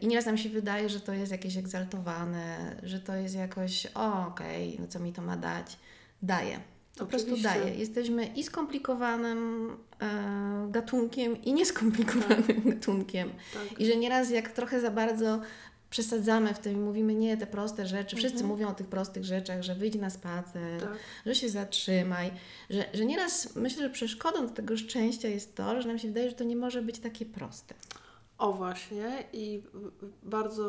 I 0.00 0.06
nieraz 0.06 0.26
nam 0.26 0.38
się 0.38 0.48
wydaje, 0.48 0.88
że 0.88 1.00
to 1.00 1.12
jest 1.12 1.32
jakieś 1.32 1.56
egzaltowane, 1.56 2.76
że 2.82 3.00
to 3.00 3.14
jest 3.14 3.34
jakoś, 3.34 3.86
o 3.94 4.26
okej, 4.26 4.68
okay, 4.68 4.80
no 4.80 4.88
co 4.88 5.00
mi 5.00 5.12
to 5.12 5.22
ma 5.22 5.36
dać. 5.36 5.76
Daje. 6.22 6.60
Po 6.98 7.04
Oczywiście. 7.04 7.28
prostu 7.28 7.42
daje. 7.42 7.74
Jesteśmy 7.74 8.26
i 8.26 8.44
skomplikowanym 8.44 9.70
e, 10.00 10.68
gatunkiem, 10.70 11.42
i 11.42 11.52
nieskomplikowanym 11.52 12.42
tak. 12.42 12.64
gatunkiem. 12.64 13.30
Tak. 13.54 13.80
I 13.80 13.86
że 13.86 13.96
nieraz 13.96 14.30
jak 14.30 14.52
trochę 14.52 14.80
za 14.80 14.90
bardzo 14.90 15.40
przesadzamy 15.90 16.54
w 16.54 16.58
tym 16.58 16.72
i 16.72 16.76
mówimy 16.76 17.14
nie, 17.14 17.36
te 17.36 17.46
proste 17.46 17.86
rzeczy. 17.86 18.16
Wszyscy 18.16 18.38
Mhm. 18.38 18.48
mówią 18.50 18.68
o 18.68 18.74
tych 18.74 18.86
prostych 18.86 19.24
rzeczach, 19.24 19.62
że 19.62 19.74
wyjdź 19.74 19.94
na 19.94 20.10
spacer, 20.10 20.80
Tak. 20.80 20.96
że 21.26 21.34
się 21.34 21.48
zatrzymaj. 21.48 22.30
Że, 22.70 22.84
że 22.94 23.06
nieraz 23.06 23.56
myślę, 23.56 23.82
że 23.82 23.90
przeszkodą 23.90 24.46
do 24.46 24.52
tego 24.52 24.76
szczęścia 24.76 25.28
jest 25.28 25.54
to, 25.54 25.82
że 25.82 25.88
nam 25.88 25.98
się 25.98 26.08
wydaje, 26.08 26.30
że 26.30 26.36
to 26.36 26.44
nie 26.44 26.56
może 26.56 26.82
być 26.82 26.98
takie 26.98 27.26
proste. 27.26 27.74
O 28.38 28.52
właśnie 28.52 29.24
i 29.32 29.62
bardzo 30.22 30.66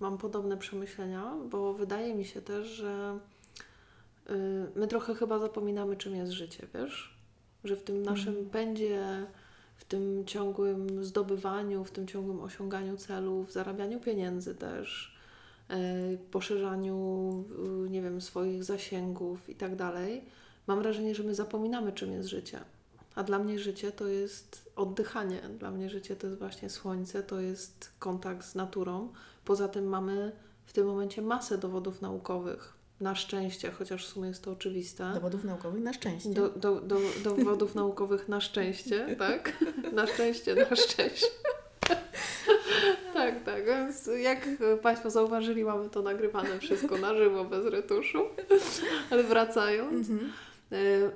mam 0.00 0.18
podobne 0.18 0.56
przemyślenia, 0.56 1.34
bo 1.50 1.74
wydaje 1.74 2.14
mi 2.14 2.24
się 2.24 2.42
też, 2.42 2.66
że 2.66 3.18
my 4.74 4.86
trochę 4.88 5.14
chyba 5.14 5.38
zapominamy, 5.38 5.96
czym 5.96 6.14
jest 6.14 6.32
życie, 6.32 6.66
wiesz? 6.74 7.18
Że 7.64 7.76
w 7.76 7.82
tym 7.82 8.02
naszym 8.02 8.50
pędzie, 8.50 9.26
w 9.76 9.84
tym 9.84 10.24
ciągłym 10.26 11.04
zdobywaniu, 11.04 11.84
w 11.84 11.90
tym 11.90 12.06
ciągłym 12.06 12.40
osiąganiu 12.40 12.96
celów, 12.96 13.52
zarabianiu 13.52 14.00
pieniędzy 14.00 14.54
też, 14.54 15.16
y, 16.14 16.18
poszerzaniu, 16.30 17.44
y, 17.86 17.90
nie 17.90 18.02
wiem, 18.02 18.20
swoich 18.20 18.64
zasięgów 18.64 19.48
i 19.48 19.54
tak 19.54 19.76
dalej, 19.76 20.24
mam 20.66 20.78
wrażenie, 20.78 21.14
że 21.14 21.22
my 21.22 21.34
zapominamy, 21.34 21.92
czym 21.92 22.12
jest 22.12 22.28
życie. 22.28 22.60
A 23.14 23.22
dla 23.22 23.38
mnie 23.38 23.58
życie 23.58 23.92
to 23.92 24.06
jest 24.06 24.70
oddychanie. 24.76 25.40
Dla 25.58 25.70
mnie 25.70 25.90
życie 25.90 26.16
to 26.16 26.26
jest 26.26 26.38
właśnie 26.38 26.70
słońce, 26.70 27.22
to 27.22 27.40
jest 27.40 27.92
kontakt 27.98 28.46
z 28.46 28.54
naturą. 28.54 29.12
Poza 29.44 29.68
tym 29.68 29.84
mamy 29.86 30.32
w 30.66 30.72
tym 30.72 30.86
momencie 30.86 31.22
masę 31.22 31.58
dowodów 31.58 32.02
naukowych. 32.02 32.77
Na 33.00 33.14
szczęście, 33.14 33.70
chociaż 33.70 34.06
w 34.06 34.08
sumie 34.08 34.28
jest 34.28 34.44
to 34.44 34.50
oczywiste. 34.52 35.10
Dowodów 35.14 35.44
naukowych 35.44 35.82
na 35.82 35.92
szczęście. 35.92 36.30
Do, 36.30 36.48
do, 36.48 36.80
do, 36.80 36.96
dowodów 37.24 37.74
naukowych 37.74 38.28
na 38.28 38.40
szczęście, 38.40 39.16
tak? 39.18 39.52
Na 39.92 40.06
szczęście, 40.06 40.54
na 40.54 40.76
szczęście. 40.76 41.26
Tak, 43.14 43.44
tak. 43.44 43.66
Więc 43.66 44.10
jak 44.22 44.48
Państwo 44.82 45.10
zauważyli, 45.10 45.64
mamy 45.64 45.90
to 45.90 46.02
nagrywane 46.02 46.58
wszystko 46.58 46.98
na 46.98 47.14
żywo, 47.14 47.44
bez 47.44 47.66
retuszu. 47.66 48.18
Ale 49.10 49.22
wracając, 49.22 50.10
Mhm. 50.10 50.32
y, 50.72 51.10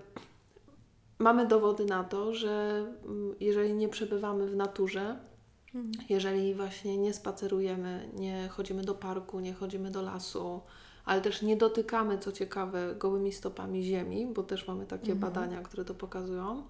mamy 1.18 1.46
dowody 1.46 1.84
na 1.84 2.04
to, 2.04 2.34
że 2.34 2.86
mm, 3.04 3.34
jeżeli 3.40 3.74
nie 3.74 3.88
przebywamy 3.88 4.46
w 4.46 4.56
naturze, 4.56 5.16
Mhm. 5.74 5.92
jeżeli 6.08 6.54
właśnie 6.54 6.98
nie 6.98 7.12
spacerujemy, 7.14 8.08
nie 8.14 8.48
chodzimy 8.48 8.82
do 8.82 8.94
parku, 8.94 9.40
nie 9.40 9.54
chodzimy 9.54 9.90
do 9.90 10.02
lasu, 10.02 10.60
ale 11.04 11.20
też 11.20 11.42
nie 11.42 11.56
dotykamy, 11.56 12.18
co 12.18 12.32
ciekawe, 12.32 12.94
gołymi 12.98 13.32
stopami 13.32 13.82
ziemi, 13.82 14.26
bo 14.26 14.42
też 14.42 14.68
mamy 14.68 14.86
takie 14.86 15.12
Mhm. 15.12 15.18
badania, 15.18 15.62
które 15.62 15.84
to 15.84 15.94
pokazują, 15.94 16.62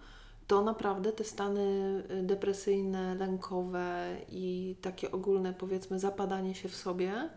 to 0.47 0.65
naprawdę 0.65 1.13
te 1.13 1.25
stany 1.25 2.03
y, 2.11 2.23
depresyjne, 2.23 3.15
lękowe 3.15 4.17
i 4.29 4.77
takie 4.81 5.13
ogólne, 5.13 5.55
powiedzmy, 5.59 5.99
zapadanie 5.99 6.55
się 6.55 6.69
w 6.69 6.77
sobie 6.77 7.31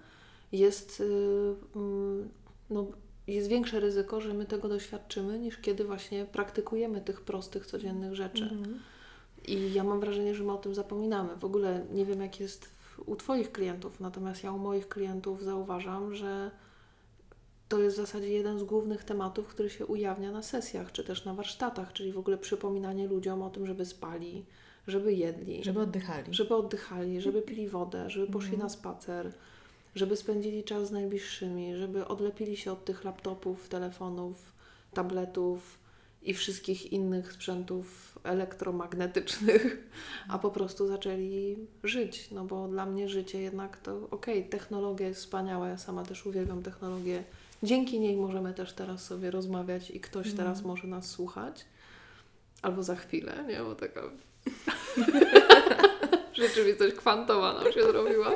jest, 0.51 0.99
y, 0.99 1.55
mm, 1.75 2.29
no, 2.69 2.85
jest 3.27 3.47
większe 3.47 3.79
ryzyko, 3.79 4.21
że 4.21 4.33
my 4.33 4.45
tego 4.45 4.69
doświadczymy, 4.69 5.39
niż 5.39 5.57
kiedy 5.57 5.83
właśnie 5.83 6.25
praktykujemy 6.25 7.01
tych 7.01 7.21
prostych, 7.21 7.65
codziennych 7.65 8.15
rzeczy. 8.15 8.43
Mhm. 8.43 8.79
I 9.47 9.73
ja 9.73 9.83
mam 9.83 9.99
wrażenie, 9.99 10.35
że 10.35 10.43
my 10.43 10.51
o 10.51 10.57
tym 10.57 10.75
zapominamy. 10.75 11.35
W 11.35 11.45
ogóle 11.45 11.85
nie 11.93 12.05
wiem, 12.05 12.21
jak 12.21 12.39
jest 12.39 12.69
u 13.05 13.15
Twoich 13.15 13.51
klientów, 13.51 13.99
natomiast 13.99 14.43
ja 14.43 14.51
u 14.51 14.57
moich 14.57 14.89
klientów 14.89 15.43
zauważam, 15.43 16.15
że 16.15 16.51
to 17.69 17.79
jest 17.79 17.95
w 17.97 17.99
zasadzie 18.01 18.29
jeden 18.29 18.59
z 18.59 18.63
głównych 18.63 19.03
tematów, 19.03 19.47
który 19.47 19.69
się 19.69 19.85
ujawnia 19.85 20.31
na 20.31 20.43
sesjach, 20.43 20.91
czy 20.91 21.03
też 21.03 21.25
na 21.25 21.33
warsztatach, 21.33 21.93
czyli 21.93 22.11
w 22.11 22.17
ogóle 22.17 22.37
przypominanie 22.37 23.07
ludziom 23.07 23.41
o 23.41 23.49
tym, 23.49 23.65
żeby 23.67 23.85
spali, 23.85 24.45
żeby 24.87 25.13
jedli, 25.13 25.63
Żeby 25.63 25.79
oddychali. 25.79 26.33
żeby 26.33 26.55
oddychali, 26.55 27.21
żeby 27.21 27.41
pili 27.41 27.69
wodę, 27.69 28.09
żeby 28.09 28.27
poszli 28.27 28.53
Mhm. 28.53 28.63
na 28.63 28.69
spacer, 28.69 29.31
żeby 29.95 30.15
spędzili 30.15 30.63
czas 30.63 30.87
z 30.87 30.91
najbliższymi, 30.91 31.75
żeby 31.75 32.07
odlepili 32.07 32.57
się 32.57 32.71
od 32.71 32.85
tych 32.85 33.03
laptopów, 33.03 33.69
telefonów, 33.69 34.51
tabletów 34.93 35.79
i 36.23 36.33
wszystkich 36.33 36.93
innych 36.93 37.33
sprzętów 37.33 38.19
elektromagnetycznych, 38.23 39.89
a 40.29 40.39
po 40.39 40.51
prostu 40.51 40.87
zaczęli 40.87 41.57
żyć. 41.83 42.31
No 42.31 42.45
bo 42.45 42.67
dla 42.67 42.85
mnie 42.85 43.09
życie 43.09 43.41
jednak 43.41 43.77
to 43.77 44.07
okej, 44.11 44.49
technologia 44.49 45.07
jest 45.07 45.19
wspaniała, 45.19 45.67
ja 45.69 45.77
sama 45.77 46.03
też 46.03 46.25
uwielbiam 46.25 46.63
technologię. 46.63 47.23
Dzięki 47.65 47.99
niej 47.99 48.17
możemy 48.17 48.53
też 48.53 48.73
teraz 48.73 49.03
sobie 49.03 49.31
rozmawiać 49.31 49.91
i 49.91 49.99
ktoś 49.99 50.27
Mhm. 50.27 50.37
teraz 50.37 50.63
może 50.63 50.87
nas 50.87 51.09
słuchać. 51.09 51.65
Albo 52.61 52.83
za 52.83 52.95
chwilę, 52.95 53.45
nie? 53.47 53.59
Bo 53.59 53.75
taka 53.75 54.01
rzeczywistość 56.33 56.95
kwantowa 56.95 57.53
nam 57.53 57.73
się 57.73 57.83
zrobiła. 57.83 58.31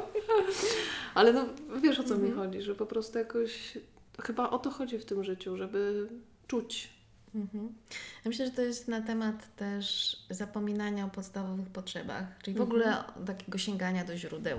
Ale 1.13 1.33
no 1.33 1.45
wiesz 1.81 2.00
o 2.00 2.03
co 2.03 2.17
mi 2.17 2.29
Mhm. 2.29 2.38
chodzi, 2.48 2.62
że 2.62 2.75
po 2.75 2.86
prostu 2.86 3.17
jakoś 3.17 3.77
chyba 4.24 4.50
o 4.50 4.59
to 4.59 4.69
chodzi 4.69 5.00
w 5.00 5.05
tym 5.05 5.24
życiu, 5.24 5.57
żeby 5.57 6.09
czuć. 6.48 6.89
Mhm. 7.36 7.63
Ja 8.25 8.29
myślę, 8.29 8.45
że 8.45 8.51
to 8.51 8.62
jest 8.62 8.88
na 8.88 9.01
temat 9.01 9.55
też 9.55 10.15
zapominania 10.29 11.05
o 11.05 11.09
podstawowych 11.09 11.69
potrzebach, 11.69 12.24
czyli 12.43 12.57
w 12.57 12.62
ogóle 12.62 13.03
o 13.07 13.25
takiego 13.25 13.57
sięgania 13.57 14.05
do 14.05 14.17
źródeł. 14.17 14.57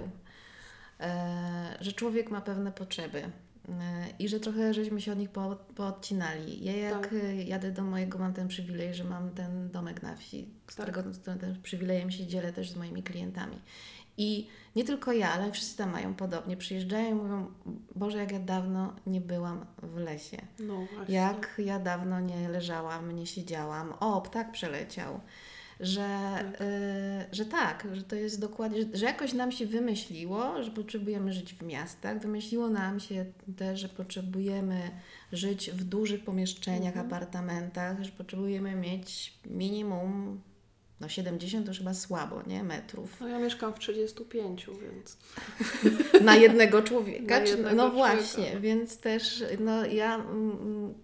E, 1.00 1.76
że 1.80 1.92
człowiek 1.92 2.30
ma 2.30 2.40
pewne 2.40 2.72
potrzeby 2.72 3.22
i 4.18 4.28
że 4.28 4.40
trochę 4.40 4.74
żeśmy 4.74 5.00
się 5.00 5.12
od 5.12 5.18
nich 5.18 5.30
po, 5.30 5.56
poodcinali. 5.74 6.64
Ja 6.64 6.76
jak 6.76 7.02
Tak. 7.02 7.12
e, 7.12 7.34
jadę 7.34 7.72
do 7.72 7.82
mojego, 7.84 8.18
mam 8.18 8.32
ten 8.34 8.48
przywilej, 8.48 8.94
że 8.94 9.04
mam 9.04 9.30
ten 9.30 9.70
domek 9.70 10.02
na 10.02 10.16
wsi, 10.16 10.48
z 10.68 10.76
Tak. 10.76 10.86
którego 10.86 11.14
z 11.14 11.18
tym 11.18 11.38
tym 11.38 11.62
przywilejem 11.62 12.10
się 12.10 12.26
dzielę 12.26 12.52
też 12.52 12.70
z 12.70 12.76
moimi 12.76 13.02
klientami. 13.02 13.58
I 14.16 14.48
nie 14.76 14.84
tylko 14.84 15.12
ja, 15.12 15.32
ale 15.32 15.52
wszyscy 15.52 15.76
tam 15.78 15.90
mają 15.90 16.14
podobnie. 16.14 16.56
Przyjeżdżają 16.56 17.10
i 17.10 17.14
mówią, 17.14 17.50
Boże, 17.96 18.18
jak 18.18 18.32
ja 18.32 18.38
dawno 18.40 18.96
nie 19.06 19.20
byłam 19.20 19.66
w 19.82 19.96
lesie. 19.96 20.36
No 20.58 20.86
właśnie. 20.94 21.14
Jak 21.14 21.54
ja 21.58 21.78
dawno 21.78 22.20
nie 22.20 22.48
leżałam, 22.48 23.12
nie 23.12 23.26
siedziałam. 23.26 23.92
O, 24.00 24.20
ptak 24.20 24.52
przeleciał. 24.52 25.20
Że 25.80 26.08
Tak. 26.38 26.60
y, 26.60 26.64
że 27.32 27.44
tak, 27.44 27.86
że 27.92 28.02
to 28.02 28.16
jest 28.16 28.40
dokładnie, 28.40 28.82
że, 28.82 28.88
że 28.98 29.04
jakoś 29.06 29.32
nam 29.32 29.52
się 29.52 29.66
wymyśliło, 29.66 30.62
że 30.62 30.70
potrzebujemy 30.70 31.32
żyć 31.32 31.54
w 31.54 31.62
miastach. 31.62 32.18
Wymyśliło 32.20 32.68
nam 32.68 33.00
się 33.00 33.24
też, 33.56 33.80
że 33.80 33.88
potrzebujemy 33.88 34.90
żyć 35.32 35.70
w 35.70 35.84
dużych 35.84 36.24
pomieszczeniach, 36.24 36.96
Mhm. 36.96 37.06
apartamentach, 37.06 38.02
że 38.02 38.10
potrzebujemy 38.12 38.76
mieć 38.76 39.34
minimum, 39.46 40.40
no 41.00 41.08
70 41.08 41.66
to 41.66 41.72
chyba 41.72 41.94
słabo, 41.94 42.42
nie? 42.46 42.64
Metrów. 42.64 43.20
No 43.20 43.28
ja 43.28 43.38
mieszkam 43.38 43.74
w 43.74 43.78
35, 43.78 44.66
więc 44.82 45.16
Na 46.24 46.36
jednego 46.36 46.82
człowieka. 46.82 47.40
Na 47.40 47.44
czy, 47.46 47.50
jednego 47.50 47.76
no 47.76 47.90
człowieka. 47.90 48.14
właśnie, 48.16 48.60
więc 48.60 48.98
też 48.98 49.44
no, 49.60 49.86
ja 49.86 50.14
mm, 50.14 50.94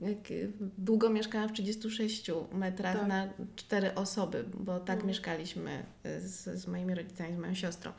długo 0.78 1.10
mieszkałam 1.10 1.48
w 1.48 1.52
36 1.52 2.30
metrach 2.52 2.98
Tak. 2.98 3.08
na 3.08 3.28
cztery 3.56 3.94
osoby, 3.94 4.44
bo 4.54 4.80
tak 4.80 5.00
No. 5.00 5.06
mieszkaliśmy 5.06 5.86
y, 6.06 6.20
z, 6.20 6.44
z 6.60 6.66
moimi 6.66 6.94
rodzicami, 6.94 7.34
z 7.36 7.38
moją 7.38 7.54
siostrą. 7.54 7.92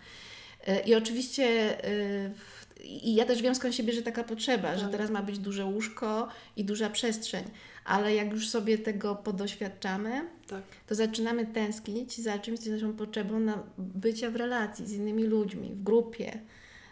Y, 0.68 0.80
I 0.86 0.96
oczywiście 0.96 1.46
y, 1.89 2.34
w- 2.34 2.67
i 2.84 3.16
ja 3.16 3.26
też 3.26 3.42
wiem 3.42 3.56
skąd 3.56 3.76
się 3.76 3.84
bierze 3.84 4.02
taka 4.02 4.24
potrzeba, 4.24 4.76
że 4.76 4.82
Tak. 4.82 4.92
teraz 4.92 5.10
ma 5.10 5.24
być 5.24 5.40
duże 5.40 5.66
łóżko 5.66 6.28
i 6.56 6.66
duża 6.66 6.90
przestrzeń, 6.90 7.44
ale 7.86 8.16
jak 8.16 8.32
już 8.32 8.50
sobie 8.50 8.78
tego 8.78 9.16
podoświadczamy, 9.16 10.22
tak. 10.48 10.64
to 10.88 10.96
zaczynamy 10.96 11.46
tęsknić 11.46 12.18
za 12.18 12.40
czymś, 12.40 12.60
co 12.60 12.70
jest 12.70 12.82
naszą 12.82 12.94
potrzebą 12.94 13.40
na 13.40 13.64
bycia 13.78 14.32
w 14.32 14.36
relacji 14.36 14.88
z 14.88 14.94
innymi 14.94 15.24
ludźmi, 15.24 15.70
w 15.76 15.84
grupie. 15.84 16.40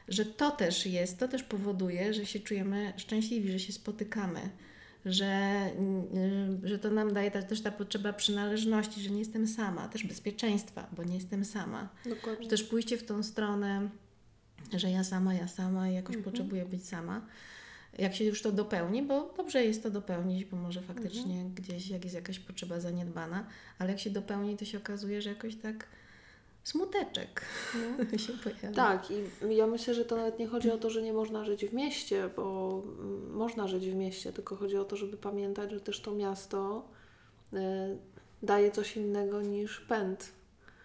Że 0.08 0.26
to 0.26 0.52
też 0.52 0.86
jest, 0.86 1.20
to 1.20 1.28
też 1.28 1.44
powoduje, 1.44 2.14
że 2.14 2.26
się 2.26 2.40
czujemy 2.40 2.94
szczęśliwi, 2.98 3.52
że 3.52 3.60
się 3.60 3.74
spotykamy, 3.74 4.40
że, 5.06 5.26
mm, 5.78 6.62
że 6.64 6.80
to 6.80 6.90
nam 6.90 7.14
daje 7.14 7.32
ta, 7.32 7.42
też 7.42 7.62
ta 7.62 7.72
potrzeba 7.72 8.14
przynależności, 8.14 9.02
że 9.02 9.10
nie 9.10 9.20
jestem 9.20 9.48
sama, 9.48 9.88
też 9.88 10.04
bezpieczeństwa, 10.04 10.88
bo 10.98 11.04
nie 11.04 11.16
jestem 11.16 11.46
sama. 11.46 11.90
Dokładnie. 12.06 12.44
Że 12.44 12.50
też 12.50 12.64
pójście 12.64 12.98
w 12.98 13.04
tą 13.04 13.24
stronę, 13.24 13.90
że 14.74 14.92
ja 14.92 15.04
sama, 15.04 15.34
ja 15.34 15.48
sama 15.48 15.90
i 15.90 15.94
jakoś 15.94 16.16
Mhm. 16.16 16.32
potrzebuję 16.32 16.66
być 16.66 16.88
sama. 16.88 17.22
Jak 17.98 18.16
się 18.16 18.24
już 18.26 18.42
to 18.42 18.52
dopełni, 18.52 19.04
bo 19.04 19.34
dobrze 19.38 19.66
jest 19.66 19.84
to 19.84 19.90
dopełnić, 19.90 20.46
bo 20.46 20.58
może 20.58 20.82
faktycznie 20.82 21.36
Mhm. 21.36 21.54
gdzieś 21.54 21.90
jak 21.90 22.04
jest 22.04 22.16
jakaś 22.16 22.40
potrzeba 22.40 22.80
zaniedbana, 22.80 23.46
ale 23.80 23.90
jak 23.92 24.00
się 24.00 24.10
dopełni, 24.10 24.58
to 24.58 24.66
się 24.66 24.78
okazuje, 24.78 25.22
że 25.22 25.30
jakoś 25.30 25.56
tak 25.56 25.86
smuteczek 26.64 27.42
No. 28.12 28.18
się 28.18 28.34
pojawia. 28.34 28.72
Tak, 28.72 29.08
i 29.12 29.56
ja 29.56 29.68
myślę, 29.68 29.94
że 29.94 30.06
to 30.06 30.16
nawet 30.18 30.40
nie 30.40 30.48
chodzi 30.48 30.72
o 30.72 30.78
to, 30.78 30.90
że 30.90 31.02
nie 31.02 31.14
można 31.14 31.46
żyć 31.46 31.66
w 31.66 31.74
mieście, 31.74 32.30
bo 32.36 32.82
mm, 33.00 33.34
można 33.36 33.68
żyć 33.68 33.90
w 33.90 33.96
mieście, 33.96 34.34
tylko 34.34 34.56
chodzi 34.56 34.78
o 34.78 34.86
to, 34.86 34.96
żeby 34.96 35.18
pamiętać, 35.18 35.72
że 35.72 35.82
też 35.82 36.02
to 36.02 36.16
miasto 36.16 36.88
y, 37.54 37.58
daje 38.44 38.72
coś 38.72 38.98
innego 38.98 39.42
niż 39.42 39.80
pęd 39.80 40.32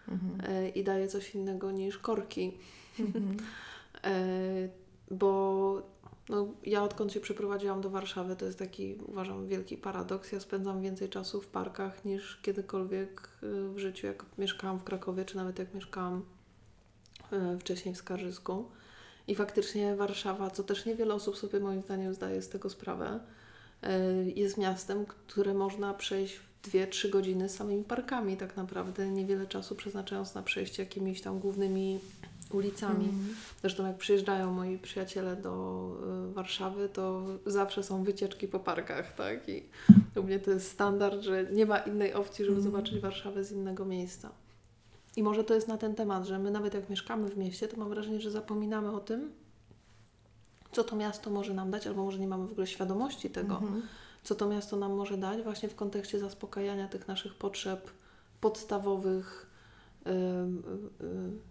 Mhm. 0.08 0.54
y, 0.64 0.68
i 0.68 0.84
daje 0.84 1.08
coś 1.08 1.34
innego 1.34 1.70
niż 1.70 1.98
korki. 1.98 2.52
Mhm. 3.00 3.36
E, 4.04 4.68
bo 5.10 5.82
no, 6.30 6.48
ja 6.64 6.82
odkąd 6.82 7.12
się 7.12 7.20
przeprowadziłam 7.20 7.80
do 7.80 7.90
Warszawy, 7.90 8.36
to 8.36 8.44
jest 8.46 8.58
taki, 8.58 8.94
uważam, 9.06 9.48
wielki 9.48 9.76
paradoks. 9.76 10.32
Ja 10.32 10.40
spędzam 10.40 10.82
więcej 10.82 11.08
czasu 11.08 11.40
w 11.40 11.46
parkach 11.46 12.04
niż 12.04 12.40
kiedykolwiek 12.42 13.28
y, 13.42 13.68
w 13.68 13.78
życiu, 13.78 14.06
jak 14.06 14.24
mieszkałam 14.38 14.78
w 14.78 14.84
Krakowie, 14.84 15.24
czy 15.24 15.36
nawet 15.36 15.58
jak 15.58 15.74
mieszkałam 15.74 16.22
y, 17.32 17.58
wcześniej 17.58 17.94
w 17.94 17.98
Skarżysku. 17.98 18.64
I 19.28 19.34
faktycznie 19.34 19.96
Warszawa, 19.96 20.50
co 20.50 20.62
też 20.62 20.86
niewiele 20.86 21.14
osób 21.14 21.36
sobie 21.36 21.60
moim 21.60 21.82
zdaniem 21.82 22.14
zdaje 22.14 22.42
z 22.42 22.48
tego 22.48 22.70
sprawę, 22.70 23.20
jest 24.34 24.58
miastem, 24.58 25.06
które 25.06 25.54
można 25.54 25.94
przejść 25.94 26.34
w 26.34 26.62
2-3 26.62 27.10
godziny 27.10 27.48
samymi 27.48 27.84
parkami 27.84 28.36
tak 28.36 28.56
naprawdę, 28.56 29.10
niewiele 29.10 29.46
czasu 29.46 29.74
przeznaczając 29.74 30.34
na 30.34 30.42
przejście 30.42 30.82
jakimiś 30.82 31.20
tam 31.20 31.38
głównymi 31.38 32.00
ulicami. 32.54 33.04
Mhm. 33.04 33.34
Zresztą 33.60 33.86
jak 33.86 33.96
przyjeżdżają 33.96 34.52
moi 34.52 34.78
przyjaciele 34.78 35.36
do 35.36 35.86
y, 36.30 36.34
Warszawy, 36.34 36.88
to 36.88 37.22
zawsze 37.46 37.82
są 37.82 38.04
wycieczki 38.04 38.48
po 38.48 38.60
parkach, 38.60 39.14
tak? 39.14 39.48
I 39.48 39.62
u 40.16 40.22
mnie 40.22 40.38
to 40.38 40.50
jest 40.50 40.70
standard, 40.70 41.20
że 41.22 41.44
nie 41.52 41.66
ma 41.66 41.78
innej 41.78 42.14
opcji, 42.14 42.44
żeby 42.44 42.56
Mhm. 42.56 42.72
zobaczyć 42.72 42.98
Warszawę 43.00 43.44
z 43.44 43.52
innego 43.52 43.84
miejsca. 43.84 44.30
I 45.16 45.22
może 45.22 45.44
to 45.44 45.54
jest 45.54 45.68
na 45.68 45.78
ten 45.78 45.94
temat, 45.94 46.24
że 46.24 46.38
my 46.38 46.50
nawet 46.50 46.74
jak 46.74 46.90
mieszkamy 46.90 47.28
w 47.28 47.38
mieście, 47.38 47.68
to 47.68 47.76
mam 47.76 47.88
wrażenie, 47.88 48.20
że 48.20 48.30
zapominamy 48.30 48.90
o 48.92 49.00
tym, 49.00 49.32
co 50.72 50.84
to 50.84 50.96
miasto 50.96 51.30
może 51.30 51.54
nam 51.54 51.70
dać, 51.70 51.86
albo 51.86 52.04
może 52.04 52.18
nie 52.18 52.28
mamy 52.28 52.46
w 52.46 52.52
ogóle 52.52 52.66
świadomości 52.66 53.30
tego, 53.30 53.54
Mhm. 53.58 53.82
co 54.22 54.34
to 54.34 54.48
miasto 54.48 54.76
nam 54.76 54.92
może 54.92 55.16
dać, 55.16 55.42
właśnie 55.42 55.68
w 55.68 55.74
kontekście 55.74 56.18
zaspokajania 56.18 56.88
tych 56.88 57.08
naszych 57.08 57.34
potrzeb 57.34 57.90
podstawowych, 58.40 59.46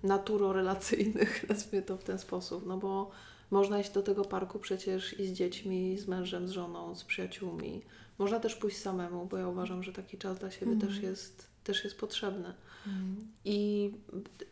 naturorelacyjnych, 0.04 1.44
nazwijmy 1.50 1.86
to 1.86 1.98
w 1.98 2.04
ten 2.04 2.20
sposób. 2.20 2.66
No 2.66 2.78
bo 2.78 3.12
można 3.52 3.80
iść 3.80 3.92
do 3.92 4.02
tego 4.04 4.26
parku 4.26 4.60
przecież 4.60 5.20
i 5.20 5.28
z 5.28 5.34
dziećmi, 5.34 5.98
z 5.98 6.08
mężem, 6.08 6.48
z 6.48 6.52
żoną, 6.52 6.96
z 6.96 7.04
przyjaciółmi. 7.04 7.82
Można 8.18 8.40
też 8.40 8.56
pójść 8.56 8.78
samemu, 8.78 9.26
bo 9.26 9.38
ja 9.38 9.48
uważam, 9.48 9.84
że 9.84 9.94
taki 9.94 10.18
czas 10.18 10.40
dla 10.40 10.52
siebie 10.52 10.72
Mhm. 10.72 10.92
też, 10.92 11.04
jest, 11.04 11.48
też 11.64 11.84
jest 11.84 12.00
potrzebny. 12.00 12.54
Mhm. 12.88 13.28
I 13.46 13.92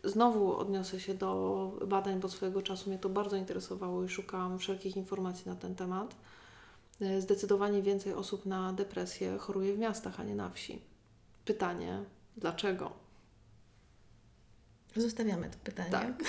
znowu 0.03 0.57
odniosę 0.57 0.99
się 0.99 1.13
do 1.13 1.71
badań, 1.87 2.19
bo 2.19 2.29
swojego 2.29 2.61
czasu 2.61 2.89
mnie 2.89 2.99
to 2.99 3.09
bardzo 3.09 3.35
interesowało 3.35 4.03
i 4.03 4.09
szukałam 4.09 4.59
wszelkich 4.59 4.97
informacji 4.97 5.49
na 5.49 5.55
ten 5.55 5.75
temat. 5.75 6.15
E, 7.01 7.21
Zdecydowanie 7.21 7.81
więcej 7.81 8.13
osób 8.13 8.45
na 8.45 8.73
depresję 8.73 9.37
choruje 9.37 9.73
w 9.73 9.79
miastach, 9.79 10.19
a 10.19 10.23
nie 10.23 10.35
na 10.35 10.49
wsi. 10.49 10.81
Pytanie, 11.45 12.03
dlaczego? 12.37 13.06
Zostawiamy 15.01 15.49
to 15.49 15.57
pytanie. 15.63 15.89
Tak. 15.91 16.13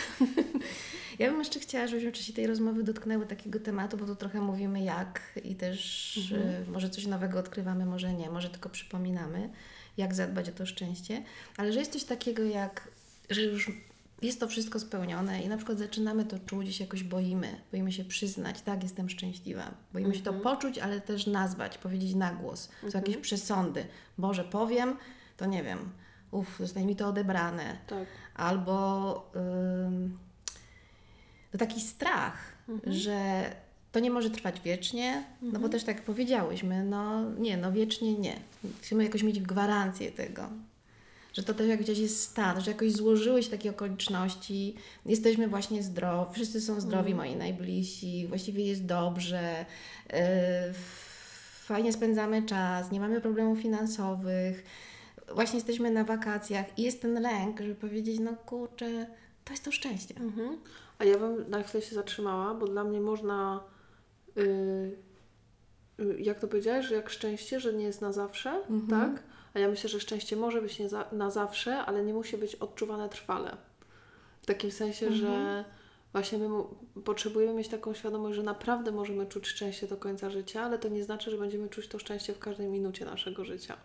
Ja 1.19 1.31
bym 1.31 1.39
jeszcze 1.39 1.61
chciała, 1.61 1.87
żebyśmy 1.87 2.11
w 2.11 2.15
czasie 2.15 2.33
tej 2.33 2.47
rozmowy 2.47 2.83
dotknęły 2.83 3.27
takiego 3.27 3.61
tematu, 3.61 3.97
bo 3.97 4.07
tu 4.07 4.17
trochę 4.17 4.41
mówimy 4.41 4.83
jak 4.83 5.21
i 5.45 5.55
też 5.55 6.19
Mhm. 6.33 6.63
e, 6.69 6.71
może 6.71 6.91
coś 6.91 7.07
nowego 7.07 7.39
odkrywamy, 7.39 7.87
może 7.87 8.13
nie, 8.13 8.31
może 8.31 8.51
tylko 8.51 8.69
przypominamy, 8.69 9.51
jak 9.97 10.15
zadbać 10.15 10.49
o 10.49 10.53
to 10.53 10.67
szczęście, 10.67 11.23
ale 11.57 11.73
że 11.73 11.79
jest 11.79 11.93
coś 11.93 12.05
takiego 12.05 12.43
jak, 12.43 12.89
że 13.31 13.43
już 13.43 13.73
jest 14.23 14.41
to 14.41 14.49
wszystko 14.49 14.81
spełnione 14.81 15.43
i 15.43 15.49
na 15.49 15.57
przykład 15.57 15.79
zaczynamy 15.79 16.25
to 16.25 16.39
czuć 16.39 16.69
i 16.69 16.73
się 16.73 16.85
jakoś 16.85 17.03
boimy, 17.03 17.61
boimy 17.73 17.93
się 17.93 18.05
przyznać, 18.05 18.61
tak, 18.63 18.83
jestem 18.83 19.09
szczęśliwa. 19.09 19.75
Boimy 19.93 20.15
się 20.15 20.23
to 20.23 20.31
Mhm. 20.35 20.57
poczuć, 20.57 20.79
ale 20.79 21.01
też 21.01 21.27
nazwać, 21.27 21.79
powiedzieć 21.79 22.15
na 22.15 22.33
głos. 22.33 22.69
Są 22.81 22.87
Mhm. 22.87 23.05
jakieś 23.05 23.17
przesądy. 23.23 23.87
Boże, 24.19 24.45
powiem, 24.45 24.97
to 25.37 25.47
nie 25.47 25.63
wiem, 25.63 25.79
uff, 26.31 26.59
zostanie 26.61 26.87
mi 26.87 26.97
to 26.97 27.09
odebrane 27.09 27.77
Tak. 27.87 28.07
albo 28.35 29.31
ym, 29.87 30.19
to 31.53 31.59
taki 31.59 31.81
strach, 31.81 32.37
Mhm. 32.69 32.93
że 32.93 33.45
to 33.93 34.01
nie 34.01 34.11
może 34.11 34.31
trwać 34.31 34.61
wiecznie, 34.61 35.25
no 35.43 35.51
bo 35.51 35.57
Mhm. 35.57 35.73
też 35.73 35.85
tak 35.85 36.03
powiedziałyśmy, 36.03 36.85
no 36.85 37.31
nie, 37.31 37.57
no 37.57 37.73
wiecznie 37.73 38.19
nie. 38.19 38.37
Musimy 38.79 39.05
jakoś 39.05 39.23
mieć 39.23 39.41
gwarancję 39.41 40.11
tego. 40.13 40.43
Że 41.33 41.43
to 41.43 41.55
też 41.55 41.69
jak 41.69 41.81
gdzieś 41.81 41.99
jest 41.99 42.23
stan, 42.23 42.61
że 42.61 42.71
jakoś 42.71 42.93
złożyły 42.93 43.43
się 43.43 43.51
takie 43.51 43.71
okoliczności, 43.71 44.75
jesteśmy 45.07 45.49
właśnie 45.49 45.83
zdrowi, 45.83 46.35
wszyscy 46.35 46.61
są 46.61 46.81
zdrowi, 46.81 47.13
Mhm. 47.13 47.17
moi 47.29 47.39
najbliżsi, 47.39 48.27
właściwie 48.29 48.65
jest 48.65 48.87
dobrze, 48.87 49.67
yy, 50.13 50.19
fajnie 51.65 51.93
spędzamy 51.93 52.43
czas, 52.43 52.91
nie 52.91 53.01
mamy 53.01 53.21
problemów 53.21 53.59
finansowych, 53.59 54.65
właśnie 55.35 55.57
jesteśmy 55.57 55.91
na 55.91 56.05
wakacjach 56.05 56.79
i 56.79 56.83
jest 56.83 57.03
ten 57.03 57.23
lęk, 57.23 57.61
żeby 57.61 57.75
powiedzieć, 57.75 58.19
no 58.21 58.33
kurczę, 58.47 59.07
to 59.45 59.53
jest 59.53 59.65
to 59.65 59.73
szczęście. 59.73 60.15
Mhm. 60.21 60.59
A 60.99 61.05
ja 61.05 61.19
bym 61.19 61.51
na 61.51 61.63
chwilę 61.63 61.83
się 61.83 61.95
zatrzymała, 61.95 62.55
bo 62.55 62.67
dla 62.67 62.85
mnie 62.85 63.01
można, 63.01 63.61
y, 64.39 64.41
y, 66.01 66.21
jak 66.21 66.39
to 66.39 66.49
powiedziałeś, 66.49 66.87
że 66.87 66.95
jak 66.95 67.11
szczęście, 67.11 67.61
że 67.61 67.73
nie 67.73 67.85
jest 67.85 68.01
na 68.01 68.13
zawsze, 68.13 68.51
Mhm. 68.51 68.87
tak? 68.89 69.23
A 69.55 69.59
ja 69.59 69.69
myślę, 69.69 69.91
że 69.91 70.01
szczęście 70.01 70.37
może 70.37 70.63
być 70.63 70.79
nie 70.79 70.89
za, 70.89 71.05
na 71.13 71.31
zawsze, 71.31 71.77
ale 71.77 72.05
nie 72.05 72.15
musi 72.15 72.37
być 72.37 72.55
odczuwane 72.55 73.09
trwale. 73.09 73.57
W 74.43 74.47
takim 74.47 74.71
sensie, 74.71 75.07
Mhm. 75.07 75.23
że 75.23 75.65
właśnie 76.13 76.39
my 76.39 76.49
potrzebujemy 77.05 77.55
mieć 77.55 77.69
taką 77.69 77.95
świadomość, 77.95 78.37
że 78.37 78.43
naprawdę 78.43 78.93
możemy 78.93 79.27
czuć 79.27 79.47
szczęście 79.47 79.87
do 79.87 79.97
końca 79.97 80.31
życia, 80.31 80.63
ale 80.63 80.79
to 80.79 80.89
nie 80.89 81.05
znaczy, 81.05 81.31
że 81.31 81.39
będziemy 81.39 81.69
czuć 81.69 81.89
to 81.89 81.99
szczęście 81.99 82.35
w 82.35 82.39
każdej 82.39 82.69
minucie 82.69 83.05
naszego 83.05 83.45
życia. 83.45 83.77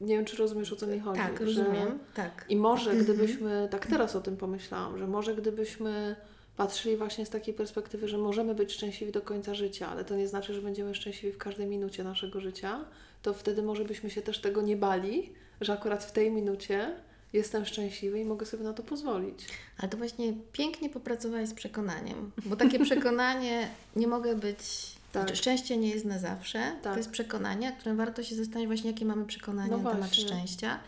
Nie 0.00 0.16
wiem, 0.16 0.24
czy 0.24 0.36
rozumiesz, 0.36 0.72
o 0.72 0.76
co 0.76 0.86
mi 0.86 1.00
chodzi. 1.00 1.20
Tak, 1.20 1.40
rozumiem. 1.40 1.98
Tak. 2.14 2.44
i 2.48 2.56
może 2.56 2.90
Mhm. 2.90 3.04
gdybyśmy, 3.04 3.68
tak 3.70 3.86
teraz 3.86 4.16
o 4.16 4.20
tym 4.20 4.36
pomyślałam, 4.36 4.98
że 4.98 5.06
może 5.06 5.34
gdybyśmy 5.34 6.16
patrzyli 6.56 6.96
właśnie 6.96 7.26
z 7.26 7.30
takiej 7.30 7.54
perspektywy, 7.54 8.08
że 8.08 8.18
możemy 8.18 8.54
być 8.54 8.72
szczęśliwi 8.72 9.12
do 9.12 9.22
końca 9.22 9.54
życia, 9.54 9.88
ale 9.88 10.04
to 10.04 10.16
nie 10.16 10.28
znaczy, 10.28 10.54
że 10.54 10.62
będziemy 10.62 10.94
szczęśliwi 10.94 11.34
w 11.34 11.38
każdej 11.38 11.66
minucie 11.66 12.04
naszego 12.04 12.40
życia, 12.40 12.84
to 13.22 13.34
wtedy 13.34 13.62
może 13.62 13.84
byśmy 13.84 14.10
się 14.10 14.22
też 14.22 14.40
tego 14.40 14.62
nie 14.62 14.76
bali, 14.76 15.32
że 15.60 15.72
akurat 15.72 16.04
w 16.04 16.12
tej 16.12 16.30
minucie 16.30 16.96
jestem 17.32 17.64
szczęśliwy 17.64 18.20
i 18.20 18.24
mogę 18.24 18.46
sobie 18.46 18.64
na 18.64 18.72
to 18.72 18.82
pozwolić. 18.82 19.46
Ale 19.78 19.88
to 19.88 19.96
właśnie 19.96 20.34
pięknie 20.52 20.90
popracowałaś 20.90 21.48
z 21.48 21.54
przekonaniem, 21.54 22.30
bo 22.46 22.56
takie 22.56 22.78
przekonanie 22.84 23.68
nie 23.96 24.06
mogę 24.06 24.34
być. 24.34 24.92
Tak. 25.12 25.22
Znaczy, 25.22 25.36
szczęście 25.36 25.76
nie 25.76 25.88
jest 25.88 26.04
na 26.04 26.18
zawsze. 26.18 26.58
Tak. 26.82 26.92
To 26.92 26.98
jest 26.98 27.10
przekonanie, 27.10 27.72
którym 27.78 27.96
warto 27.96 28.22
się 28.22 28.34
zastanowić, 28.34 28.66
właśnie 28.66 28.90
jakie 28.90 29.04
mamy 29.04 29.24
przekonanie 29.24 29.70
No 29.70 29.78
na 29.78 29.90
temat 29.90 30.14
szczęścia. 30.14 30.78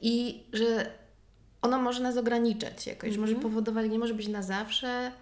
I 0.00 0.42
że 0.52 0.90
ono 1.62 1.78
może 1.78 2.02
nas 2.02 2.16
ograniczać 2.16 2.86
jakoś, 2.86 3.12
że 3.14 3.20
może 3.20 3.32
Mhm. 3.32 3.50
powodować, 3.50 3.90
nie 3.90 3.98
może 3.98 4.14
być 4.14 4.28
na 4.28 4.42
zawsze. 4.42 5.12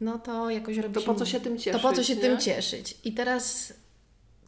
No 0.00 0.18
to 0.18 0.50
jakoś 0.50 0.76
robi 0.78 0.94
To 0.94 1.00
po 1.00 1.14
co 1.14 1.26
się 1.26 1.40
tym 1.40 1.58
cieszyć? 1.58 1.82
To 1.82 1.88
po 1.88 1.94
co 1.94 2.02
się 2.02 2.14
nie? 2.14 2.20
tym 2.20 2.38
cieszyć? 2.38 2.98
I 3.04 3.12
teraz 3.12 3.72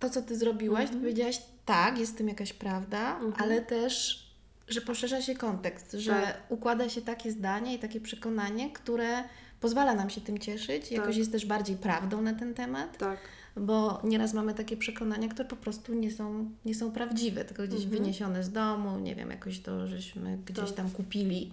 to, 0.01 0.11
co 0.11 0.23
ty 0.23 0.37
zrobiłaś, 0.37 0.81
Mhm. 0.83 0.99
to 0.99 1.03
powiedziałaś, 1.05 1.43
tak, 1.65 1.99
jest 1.99 2.13
w 2.13 2.17
tym 2.17 2.29
jakaś 2.29 2.53
prawda, 2.53 3.17
Mhm. 3.19 3.35
ale 3.39 3.61
też, 3.61 4.23
że 4.69 4.81
poszerza 4.81 5.23
się 5.23 5.35
kontekst, 5.35 5.93
że 5.93 6.11
Tak. 6.13 6.41
układa 6.49 6.89
się 6.89 7.03
takie 7.03 7.33
zdanie 7.33 7.75
i 7.75 7.79
takie 7.79 8.01
przekonanie, 8.01 8.73
które 8.73 9.25
pozwala 9.61 9.95
nam 9.95 10.11
się 10.11 10.21
tym 10.21 10.39
cieszyć, 10.39 10.93
jakoś 10.93 11.09
Tak. 11.09 11.17
jest 11.17 11.33
też 11.33 11.47
bardziej 11.47 11.77
prawdą 11.77 12.23
na 12.23 12.35
ten 12.35 12.55
temat, 12.55 12.99
Tak. 12.99 13.19
bo 13.57 14.01
nieraz 14.05 14.35
mamy 14.35 14.55
takie 14.55 14.77
przekonania, 14.77 15.29
które 15.29 15.49
po 15.49 15.57
prostu 15.57 15.95
nie 15.95 16.11
są, 16.11 16.51
nie 16.65 16.75
są 16.75 16.93
prawdziwe, 16.93 17.45
tylko 17.45 17.63
gdzieś 17.63 17.85
Mhm. 17.85 18.03
wyniesione 18.03 18.45
z 18.45 18.53
domu, 18.53 18.99
nie 18.99 19.15
wiem, 19.15 19.31
jakoś 19.31 19.61
to 19.61 19.87
żeśmy 19.87 20.39
gdzieś 20.47 20.65
Tak. 20.67 20.75
tam 20.75 20.91
kupili. 20.91 21.53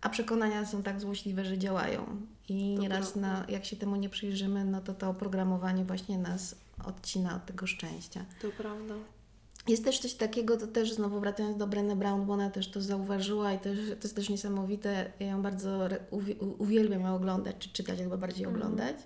A 0.00 0.08
przekonania 0.08 0.66
są 0.66 0.82
tak 0.82 1.00
złośliwe, 1.00 1.44
że 1.44 1.58
działają. 1.58 2.06
I 2.48 2.74
To 2.76 2.82
nieraz, 2.82 3.12
prawda. 3.12 3.28
na, 3.28 3.44
jak 3.48 3.64
się 3.64 3.76
temu 3.76 3.96
nie 3.96 4.08
przyjrzymy, 4.08 4.64
no 4.64 4.80
to 4.80 4.94
to 4.94 5.10
oprogramowanie 5.10 5.84
właśnie 5.84 6.18
nas 6.18 6.54
odcina 6.84 7.36
od 7.36 7.46
tego 7.46 7.66
szczęścia. 7.66 8.24
To 8.42 8.48
prawda. 8.58 8.94
Jest 9.68 9.84
też 9.84 9.98
coś 9.98 10.14
takiego, 10.14 10.56
to 10.56 10.66
też 10.66 10.92
znowu 10.92 11.20
wracając 11.20 11.56
do 11.56 11.66
Brené 11.66 11.96
Brown, 11.96 12.26
bo 12.26 12.32
ona 12.32 12.50
też 12.50 12.70
to 12.70 12.80
zauważyła 12.80 13.52
i 13.52 13.58
też, 13.58 13.78
to 13.78 14.02
jest 14.02 14.16
też 14.16 14.28
niesamowite. 14.28 15.12
Ja 15.20 15.26
ją 15.26 15.42
bardzo 15.42 15.88
uwielbiam 16.58 17.00
ją 17.00 17.14
oglądać, 17.14 17.56
czy 17.58 17.72
czytać, 17.72 17.98
chyba 17.98 18.16
bardziej 18.16 18.44
Mhm. 18.44 18.62
oglądać, 18.62 18.96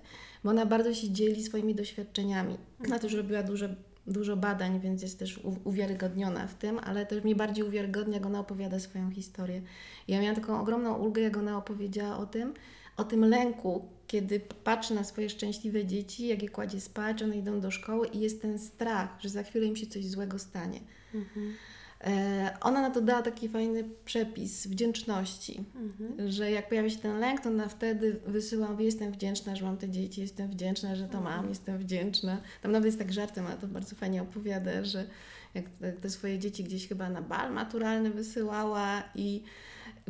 bo 0.45 0.51
ona 0.51 0.67
bardzo 0.67 0.95
się 0.95 1.11
dzieli 1.11 1.43
swoimi 1.43 1.75
doświadczeniami. 1.75 2.59
Ona 2.85 2.99
też 2.99 3.13
robiła 3.13 3.43
dużo, 3.43 3.67
dużo 4.07 4.37
badań, 4.37 4.81
więc 4.81 5.03
jest 5.03 5.19
też 5.19 5.41
uwiarygodniona 5.65 6.47
w 6.47 6.55
tym, 6.55 6.79
ale 6.79 7.07
też 7.07 7.25
mnie 7.25 7.35
bardziej 7.35 7.65
uwiarygodnia, 7.65 8.15
jak 8.15 8.27
ona 8.27 8.41
opowiada 8.41 8.79
swoją 8.79 9.11
historię. 9.11 9.63
Ja 10.09 10.21
miałam 10.21 10.37
taką 10.37 10.61
ogromną 10.61 10.95
ulgę, 10.95 11.23
jak 11.23 11.37
ona 11.37 11.59
opowiedziała 11.59 12.17
o 12.17 12.27
tym, 12.27 12.55
o 12.97 13.05
tym 13.05 13.25
lęku, 13.25 13.89
kiedy 14.07 14.41
patrzy 14.41 14.95
na 14.95 15.05
swoje 15.05 15.31
szczęśliwe 15.31 15.85
dzieci, 15.85 16.27
jak 16.27 16.43
je 16.43 16.49
kładzie 16.49 16.81
spać, 16.81 17.23
one 17.23 17.37
idą 17.37 17.61
do 17.61 17.71
szkoły 17.71 18.09
i 18.09 18.21
jest 18.21 18.43
ten 18.43 18.59
strach, 18.59 19.09
że 19.21 19.29
za 19.29 19.43
chwilę 19.43 19.67
im 19.67 19.77
się 19.77 19.87
coś 19.87 20.07
złego 20.07 20.39
stanie. 20.39 20.81
Mhm. 21.15 21.55
E, 22.01 22.57
ona 22.61 22.81
na 22.81 22.91
to 22.91 23.01
dała 23.01 23.23
taki 23.23 23.49
fajny 23.49 23.85
przepis 24.05 24.67
wdzięczności, 24.67 25.65
Mhm. 25.75 26.31
że 26.31 26.51
jak 26.51 26.69
pojawia 26.69 26.91
się 26.91 26.99
ten 26.99 27.19
lęk, 27.19 27.41
to 27.41 27.49
ona 27.49 27.69
wtedy 27.69 28.21
wysyła, 28.27 28.71
mówi, 28.71 28.85
jestem 28.85 29.13
wdzięczna, 29.13 29.57
że 29.57 29.65
mam 29.65 29.77
te 29.77 29.89
dzieci, 29.89 30.21
jestem 30.21 30.51
wdzięczna, 30.51 30.97
że 30.97 31.09
to 31.09 31.21
mam, 31.21 31.49
jestem 31.49 31.79
wdzięczna. 31.79 32.41
Tam 32.63 32.73
nawet 32.73 32.87
jest 32.87 32.99
tak 32.99 33.13
żartem, 33.13 33.47
ale 33.47 33.57
to 33.57 33.67
bardzo 33.67 33.97
fajnie 33.97 34.23
opowiada, 34.23 34.85
że 34.85 35.07
jak 35.55 35.65
te, 35.69 35.93
te 35.93 36.11
swoje 36.11 36.39
dzieci 36.39 36.65
gdzieś 36.65 36.89
chyba 36.89 37.11
na 37.11 37.23
bal 37.23 37.53
maturalny 37.53 38.11
wysyłała 38.11 39.03
i 39.15 39.43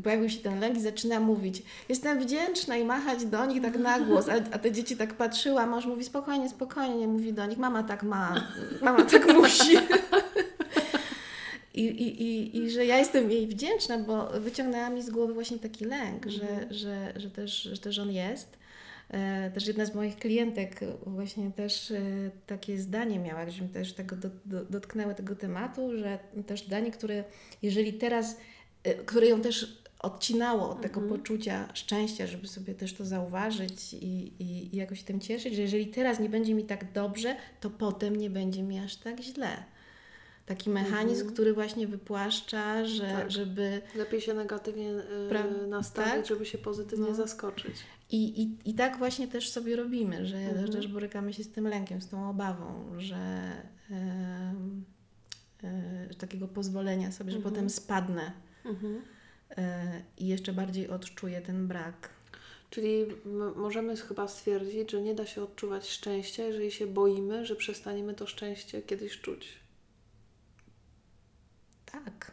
pojawił 0.03 0.29
się 0.31 0.39
ten 0.39 0.61
lęk 0.61 0.77
i 0.77 0.81
zaczyna 0.81 1.21
mówić, 1.21 1.63
jestem 1.89 2.21
wdzięczna 2.21 2.77
i 2.77 2.85
machać 2.85 3.25
do 3.25 3.47
nich 3.47 3.63
tak 3.63 3.79
na 3.79 4.01
głos, 4.01 4.29
a, 4.29 4.33
a 4.51 4.59
te 4.59 4.73
dzieci 4.73 4.97
tak 4.97 5.15
patrzyła, 5.15 5.63
a 5.63 5.67
mąż 5.67 5.87
mówi 5.87 6.05
spokojnie, 6.05 6.49
spokojnie, 6.49 6.97
nie 6.97 7.07
mówi 7.09 7.33
do 7.33 7.47
nich, 7.47 7.59
mama 7.59 7.83
tak 7.83 8.03
ma, 8.03 8.51
mama 8.83 9.05
tak 9.05 9.35
musi. 9.35 9.77
I, 11.75 11.85
i, 11.85 12.23
i, 12.23 12.57
I 12.59 12.71
że 12.71 12.87
ja 12.87 12.99
jestem 12.99 13.31
jej 13.31 13.47
wdzięczna, 13.47 13.99
bo 13.99 14.31
wyciągnęła 14.41 14.91
mi 14.91 15.03
z 15.03 15.11
głowy 15.11 15.35
właśnie 15.35 15.59
taki 15.59 15.85
lęk, 15.85 16.27
że, 16.27 16.49
Mhm. 16.49 16.75
że, 16.75 17.13
że, 17.17 17.31
też, 17.31 17.63
że 17.63 17.79
też 17.79 17.99
on 17.99 18.13
jest. 18.13 18.57
E, 19.11 19.51
Też 19.51 19.67
jedna 19.67 19.85
z 19.85 19.95
moich 19.95 20.17
klientek 20.17 20.81
właśnie 21.07 21.51
też 21.51 21.91
e, 21.91 22.01
takie 22.47 22.79
zdanie 22.79 23.19
miała, 23.19 23.51
żeśmy 23.51 23.69
też 23.69 23.93
tego 23.93 24.17
do, 24.17 24.29
do, 24.45 24.65
dotknęły 24.65 25.15
tego 25.15 25.37
tematu, 25.37 25.99
że 25.99 26.19
też 26.47 26.67
zdanie, 26.67 26.91
które 26.91 27.25
jeżeli 27.63 27.93
teraz, 27.93 28.37
e, 28.85 28.95
które 28.95 29.27
ją 29.27 29.41
też 29.41 29.84
odcinało 30.05 30.71
od 30.71 30.81
tego 30.81 31.01
Mhm. 31.01 31.21
poczucia 31.21 31.69
szczęścia, 31.75 32.27
żeby 32.27 32.47
sobie 32.49 32.75
też 32.75 32.95
to 32.95 33.05
zauważyć 33.05 33.93
i, 33.95 33.97
i, 34.43 34.75
i 34.75 34.77
jakoś 34.77 35.03
tym 35.03 35.21
cieszyć, 35.21 35.55
że 35.55 35.63
jeżeli 35.63 35.87
teraz 35.87 36.21
nie 36.21 36.29
będzie 36.29 36.55
mi 36.55 36.65
tak 36.65 36.93
dobrze, 36.93 37.37
to 37.61 37.71
potem 37.71 38.17
nie 38.17 38.31
będzie 38.31 38.63
mi 38.63 38.79
aż 38.79 38.97
tak 38.97 39.21
źle. 39.21 39.65
Taki 40.47 40.71
mechanizm, 40.71 41.13
Mhm. 41.21 41.33
który 41.35 41.53
właśnie 41.55 41.87
wypłaszcza, 41.87 42.85
że, 42.87 43.03
Tak. 43.13 43.31
żeby 43.31 43.83
Lepiej 43.97 44.21
się 44.21 44.35
negatywnie 44.35 44.91
y, 44.91 45.03
Pra- 45.31 45.69
nastawić, 45.69 46.13
tak? 46.13 46.27
żeby 46.27 46.47
się 46.47 46.59
pozytywnie 46.59 47.09
No. 47.09 47.15
zaskoczyć. 47.15 47.75
I, 48.11 48.43
i, 48.43 48.71
I 48.71 48.75
tak 48.75 48.99
właśnie 48.99 49.29
też 49.29 49.49
sobie 49.51 49.77
robimy, 49.77 50.27
że 50.27 50.37
Mhm. 50.37 50.73
też 50.73 50.89
borykamy 50.89 51.33
się 51.33 51.45
z 51.45 51.53
tym 51.53 51.69
lękiem, 51.69 52.03
z 52.03 52.09
tą 52.09 52.31
obawą, 52.31 52.85
że 52.99 53.17
em, 53.91 54.85
e, 55.65 56.15
takiego 56.19 56.49
pozwolenia 56.49 57.13
sobie, 57.13 57.31
że 57.31 57.37
Mhm. 57.37 57.55
potem 57.55 57.71
spadnę 57.71 58.33
Mhm. 58.65 59.01
E, 59.59 60.03
i 60.19 60.27
jeszcze 60.27 60.53
bardziej 60.53 60.89
odczuję 60.89 61.41
ten 61.41 61.69
brak. 61.69 62.09
Czyli 62.71 63.07
możemy 63.57 63.97
chyba 63.97 64.29
stwierdzić, 64.29 64.91
że 64.91 65.03
nie 65.03 65.15
da 65.15 65.27
się 65.27 65.43
odczuwać 65.43 65.91
szczęścia, 65.91 66.43
jeżeli 66.43 66.71
się 66.71 66.87
boimy, 66.87 67.47
że 67.47 67.57
przestaniemy 67.57 68.15
to 68.15 68.27
szczęście 68.27 68.83
kiedyś 68.83 69.21
czuć. 69.21 69.59
Tak. 71.87 72.33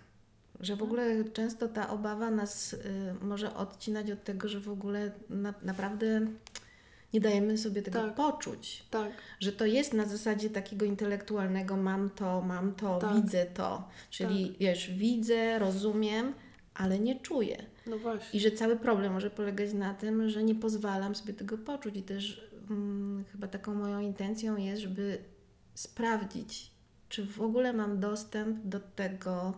Że 0.60 0.76
w 0.76 0.84
ogóle 0.84 1.24
często 1.24 1.68
ta 1.68 1.90
obawa 1.90 2.32
nas 2.32 2.74
y, 2.74 2.80
może 3.22 3.56
odcinać 3.56 4.12
od 4.12 4.24
tego, 4.24 4.48
że 4.50 4.60
w 4.60 4.70
ogóle 4.70 5.12
na, 5.30 5.54
naprawdę 5.64 6.28
nie 7.14 7.22
dajemy 7.22 7.58
sobie 7.58 7.82
tego 7.82 8.00
Tak. 8.00 8.16
poczuć. 8.16 8.84
Tak, 8.90 9.12
Że 9.40 9.52
to 9.52 9.66
jest 9.66 9.94
na 9.94 10.06
zasadzie 10.06 10.50
takiego 10.50 10.86
intelektualnego 10.86 11.78
mam 11.78 12.10
to, 12.10 12.42
mam 12.42 12.76
to, 12.76 13.00
Tak. 13.00 13.16
widzę 13.16 13.46
to. 13.46 13.90
Czyli 14.10 14.56
wiesz, 14.60 14.92
widzę, 14.92 15.60
rozumiem, 15.60 16.34
ale 16.76 17.00
nie 17.00 17.20
czuję. 17.20 17.66
no 17.88 17.98
właśnie. 17.98 18.40
I 18.40 18.44
że 18.44 18.52
cały 18.52 18.76
problem 18.76 19.14
może 19.14 19.30
polegać 19.30 19.74
na 19.74 19.94
tym, 19.94 20.30
że 20.30 20.44
nie 20.44 20.56
pozwalam 20.56 21.16
sobie 21.16 21.34
tego 21.34 21.58
poczuć. 21.58 21.98
I 21.98 22.04
też 22.04 22.50
mm, 22.70 23.24
chyba 23.32 23.48
taką 23.48 23.74
moją 23.74 24.00
intencją 24.00 24.58
jest, 24.58 24.82
żeby 24.82 25.18
sprawdzić, 25.74 26.72
czy 27.10 27.26
w 27.26 27.42
ogóle 27.42 27.74
mam 27.74 28.00
dostęp 28.00 28.58
do 28.66 28.80
tego, 28.80 29.54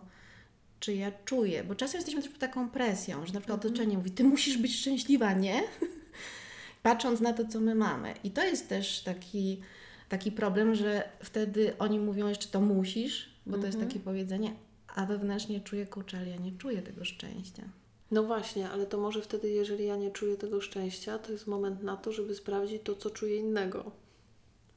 czy 0.80 0.94
ja 0.94 1.12
czuję. 1.24 1.64
Bo 1.64 1.74
czasem 1.74 1.98
jesteśmy 1.98 2.22
też 2.22 2.30
pod 2.30 2.40
taką 2.40 2.68
presją, 2.70 3.26
że 3.26 3.32
na 3.32 3.40
przykład 3.40 3.58
Mhm. 3.58 3.72
otoczenie 3.74 3.96
mówi, 3.98 4.10
ty 4.10 4.24
musisz 4.24 4.58
być 4.58 4.76
szczęśliwa, 4.76 5.32
nie? 5.32 5.62
Patrząc 6.82 7.20
na 7.20 7.32
to, 7.32 7.46
co 7.48 7.60
my 7.60 7.74
mamy. 7.74 8.14
I 8.24 8.30
to 8.30 8.44
jest 8.44 8.68
też 8.68 9.00
taki, 9.00 9.60
taki 10.08 10.32
problem, 10.32 10.74
że 10.74 11.08
wtedy 11.22 11.78
oni 11.78 11.98
mówią 12.00 12.28
jeszcze 12.28 12.48
to 12.48 12.60
musisz, 12.60 13.30
bo 13.46 13.58
to 13.58 13.66
jest 13.66 13.76
Mhm. 13.76 13.88
takie 13.92 14.00
powiedzenie, 14.04 14.54
a 14.94 15.06
wewnętrznie 15.06 15.60
czuję 15.60 15.86
kurczę, 15.86 16.26
ja 16.26 16.36
nie 16.36 16.52
czuję 16.52 16.82
tego 16.82 17.04
szczęścia. 17.04 17.62
No 18.10 18.22
właśnie, 18.22 18.70
ale 18.70 18.86
to 18.86 18.98
może 18.98 19.22
wtedy, 19.22 19.50
jeżeli 19.50 19.86
ja 19.86 19.96
nie 19.96 20.10
czuję 20.10 20.36
tego 20.36 20.60
szczęścia, 20.60 21.18
to 21.18 21.32
jest 21.32 21.46
moment 21.46 21.82
na 21.82 21.96
to, 21.96 22.12
żeby 22.12 22.34
sprawdzić 22.34 22.82
to, 22.82 22.94
co 22.94 23.10
czuję 23.10 23.36
innego. 23.36 23.90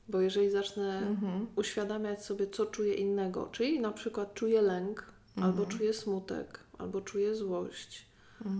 Bo 0.08 0.22
jeżeli 0.22 0.50
zacznę 0.50 1.00
Mhm. 1.08 1.48
uświadamiać 1.56 2.26
sobie, 2.26 2.48
co 2.48 2.66
czuję 2.66 2.94
innego, 2.94 3.50
czyli 3.52 3.80
na 3.80 3.92
przykład 3.92 4.34
czuję 4.34 4.62
lęk, 4.62 5.14
albo 5.42 5.66
czuję 5.66 5.94
smutek, 5.94 6.60
albo 6.78 7.02
czuję 7.02 7.36
złość, 7.36 8.06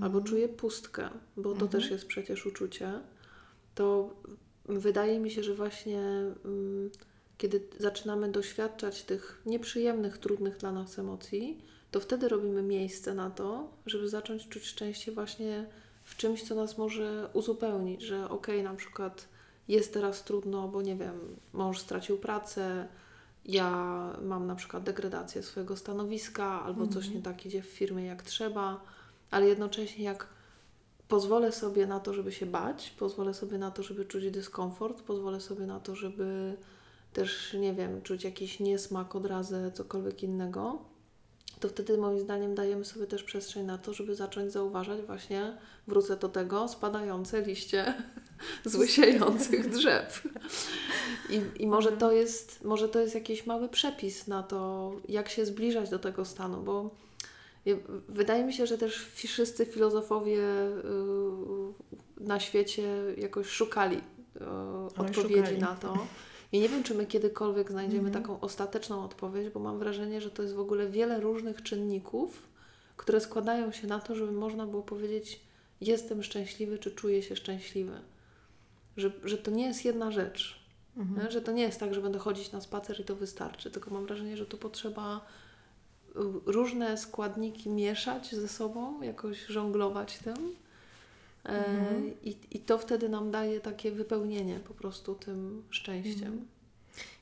albo 0.02 0.22
czuję 0.22 0.50
pustkę, 0.50 1.10
bo 1.38 1.54
to 1.54 1.68
też 1.68 1.92
jest 1.92 2.06
przecież 2.08 2.46
uczucie, 2.46 2.92
to 3.76 4.16
wydaje 4.66 5.20
mi 5.20 5.32
się, 5.32 5.44
że 5.44 5.56
właśnie 5.56 6.00
mm, 6.46 6.90
kiedy 7.38 7.68
zaczynamy 7.80 8.32
doświadczać 8.32 9.04
tych 9.04 9.42
nieprzyjemnych, 9.46 10.18
trudnych 10.18 10.58
dla 10.58 10.72
nas 10.72 11.00
emocji, 11.00 11.62
to 11.92 12.00
wtedy 12.00 12.30
robimy 12.30 12.64
miejsce 12.64 13.14
na 13.14 13.30
to, 13.30 13.70
żeby 13.86 14.10
zacząć 14.10 14.48
czuć 14.48 14.66
szczęście 14.66 15.12
właśnie 15.12 15.66
w 16.04 16.16
czymś, 16.18 16.44
co 16.44 16.56
nas 16.56 16.78
może 16.78 17.30
uzupełnić, 17.34 18.02
że 18.02 18.30
okej, 18.30 18.64
na 18.64 18.74
przykład 18.74 19.28
jest 19.68 19.94
teraz 19.94 20.24
trudno, 20.24 20.68
bo 20.68 20.82
nie 20.82 20.96
wiem, 20.96 21.36
mąż 21.54 21.80
stracił 21.80 22.18
pracę, 22.18 22.88
ja 23.46 23.70
mam 24.22 24.48
na 24.48 24.56
przykład 24.56 24.84
degradację 24.84 25.44
swojego 25.44 25.78
stanowiska, 25.78 26.64
albo 26.64 26.88
coś 26.88 27.10
nie 27.10 27.22
tak 27.22 27.46
idzie 27.46 27.62
w 27.62 27.66
firmie 27.66 28.06
jak 28.06 28.24
trzeba, 28.24 28.82
ale 29.32 29.48
jednocześnie 29.48 30.06
jak 30.06 30.28
pozwolę 31.08 31.52
sobie 31.52 31.88
na 31.88 32.00
to, 32.00 32.14
żeby 32.14 32.32
się 32.32 32.46
bać, 32.46 32.90
pozwolę 33.00 33.34
sobie 33.34 33.58
na 33.58 33.72
to, 33.72 33.84
żeby 33.84 34.06
czuć 34.06 34.32
dyskomfort, 34.32 35.02
pozwolę 35.02 35.42
sobie 35.42 35.66
na 35.66 35.80
to, 35.80 35.96
żeby 35.96 36.58
też, 37.18 37.54
nie 37.54 37.74
wiem, 37.74 38.02
czuć 38.02 38.24
jakiś 38.24 38.60
niesmak, 38.60 39.16
odrazę, 39.16 39.72
cokolwiek 39.72 40.24
innego, 40.24 40.80
to 41.60 41.70
wtedy 41.70 41.98
moim 41.98 42.20
zdaniem 42.20 42.56
dajemy 42.56 42.86
sobie 42.86 43.08
też 43.08 43.24
przestrzeń 43.24 43.66
na 43.66 43.78
to, 43.78 43.94
żeby 43.94 44.16
zacząć 44.16 44.52
zauważać 44.52 45.02
właśnie, 45.02 45.58
wrócę 45.88 46.18
do 46.18 46.30
tego, 46.30 46.68
spadające 46.68 47.42
liście 47.42 47.94
z 48.66 48.76
łysiejących 48.76 49.70
drzew. 49.76 50.28
I, 51.30 51.64
I 51.64 51.68
może 51.68 51.92
to 51.92 52.12
jest, 52.12 52.64
może 52.64 52.90
to 52.90 53.00
jest 53.00 53.16
jakiś 53.16 53.46
mały 53.46 53.70
przepis 53.70 54.28
na 54.28 54.44
to, 54.44 54.92
jak 55.10 55.30
się 55.30 55.46
zbliżać 55.46 55.90
do 55.90 56.00
tego 56.00 56.26
stanu, 56.26 56.62
bo 56.64 56.96
wydaje 58.10 58.44
mi 58.44 58.54
się, 58.54 58.68
że 58.68 58.78
też 58.78 59.06
wszyscy 59.14 59.66
filozofowie 59.66 60.40
y, 60.40 62.24
na 62.24 62.40
świecie 62.40 62.88
jakoś 63.18 63.48
szukali 63.48 63.98
y, 63.98 64.46
odpowiedzi 64.98 65.36
szukali. 65.36 65.60
na 65.60 65.76
to. 65.76 66.08
I 66.52 66.60
nie 66.60 66.70
wiem, 66.70 66.84
czy 66.84 66.96
my 66.96 67.06
kiedykolwiek 67.06 67.72
znajdziemy 67.72 68.08
Mhm. 68.08 68.24
taką 68.24 68.40
ostateczną 68.40 69.04
odpowiedź, 69.04 69.50
bo 69.50 69.60
mam 69.60 69.80
wrażenie, 69.80 70.22
że 70.22 70.32
to 70.32 70.44
jest 70.44 70.56
w 70.56 70.60
ogóle 70.60 70.90
wiele 70.90 71.20
różnych 71.20 71.64
czynników, 71.64 72.48
które 72.98 73.22
składają 73.22 73.72
się 73.72 73.88
na 73.88 74.00
to, 74.00 74.16
żeby 74.16 74.32
można 74.32 74.68
było 74.68 74.84
powiedzieć, 74.84 75.42
jestem 75.82 76.24
szczęśliwy, 76.24 76.78
czy 76.78 76.92
czuję 76.92 77.24
się 77.24 77.36
szczęśliwy. 77.36 78.02
Że, 78.98 79.12
że 79.24 79.38
to 79.38 79.52
nie 79.52 79.66
jest 79.66 79.86
jedna 79.86 80.12
rzecz. 80.12 80.68
Mhm. 80.98 81.32
Że 81.32 81.42
to 81.42 81.52
nie 81.52 81.64
jest 81.64 81.80
tak, 81.80 81.94
że 81.94 82.02
będę 82.02 82.20
chodzić 82.20 82.52
na 82.52 82.62
spacer 82.62 83.00
i 83.00 83.04
to 83.04 83.16
wystarczy, 83.16 83.72
tylko 83.72 83.92
mam 83.92 84.06
wrażenie, 84.06 84.38
że 84.38 84.46
tu 84.46 84.58
potrzeba 84.58 85.26
y, 86.10 86.20
różne 86.46 86.98
składniki 86.98 87.70
mieszać 87.70 88.36
ze 88.36 88.48
sobą, 88.48 89.02
jakoś 89.02 89.46
żonglować 89.46 90.18
tym. 90.18 90.56
E, 91.48 91.66
Mhm. 91.68 92.14
i, 92.24 92.38
I 92.52 92.60
to 92.60 92.78
wtedy 92.78 93.10
nam 93.10 93.32
daje 93.32 93.60
takie 93.60 93.92
wypełnienie 93.92 94.60
po 94.60 94.74
prostu 94.74 95.16
tym 95.16 95.64
szczęściem. 95.70 96.28
Mhm. 96.28 96.48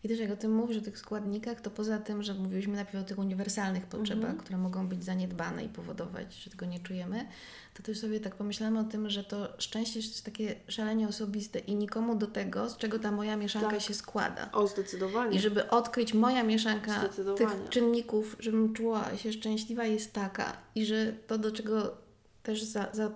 I 0.03 0.07
też 0.09 0.19
jak 0.19 0.31
o 0.31 0.35
tym 0.35 0.55
mówisz, 0.55 0.77
o 0.77 0.81
tych 0.81 0.97
składnikach, 0.99 1.61
to 1.61 1.69
poza 1.71 1.97
tym, 1.99 2.23
że 2.23 2.33
mówiliśmy 2.33 2.75
najpierw 2.75 3.03
o 3.03 3.07
tych 3.07 3.17
uniwersalnych 3.19 3.85
potrzebach, 3.85 4.29
Mhm. 4.29 4.37
które 4.39 4.57
mogą 4.57 4.87
być 4.87 5.03
zaniedbane 5.03 5.65
i 5.65 5.69
powodować, 5.69 6.35
że 6.35 6.49
tego 6.49 6.65
nie 6.65 6.79
czujemy, 6.79 7.25
to 7.73 7.83
też 7.83 7.99
sobie 7.99 8.19
tak 8.19 8.35
pomyślałam 8.35 8.77
o 8.77 8.83
tym, 8.83 9.09
że 9.09 9.23
to 9.23 9.47
szczęście 9.57 9.99
jest 9.99 10.25
takie 10.25 10.55
szalenie 10.67 11.07
osobiste 11.07 11.59
i 11.59 11.75
nikomu 11.75 12.15
do 12.15 12.27
tego, 12.27 12.69
z 12.69 12.77
czego 12.77 12.99
ta 12.99 13.11
moja 13.11 13.37
mieszanka 13.37 13.69
Tak. 13.69 13.81
się 13.81 13.93
składa. 13.93 14.49
O, 14.51 14.67
zdecydowanie. 14.67 15.37
I 15.37 15.39
żeby 15.39 15.69
odkryć 15.69 16.13
moja 16.13 16.43
mieszanka 16.43 17.09
tych 17.37 17.49
czynników, 17.69 18.35
żebym 18.39 18.73
czuła 18.73 19.17
się 19.17 19.33
szczęśliwa 19.33 19.85
jest 19.85 20.13
taka 20.13 20.57
i 20.75 20.85
że 20.85 21.13
to 21.27 21.37
do 21.37 21.51
czego 21.51 21.97
też 22.43 22.63
za, 22.63 22.87
za, 22.93 23.11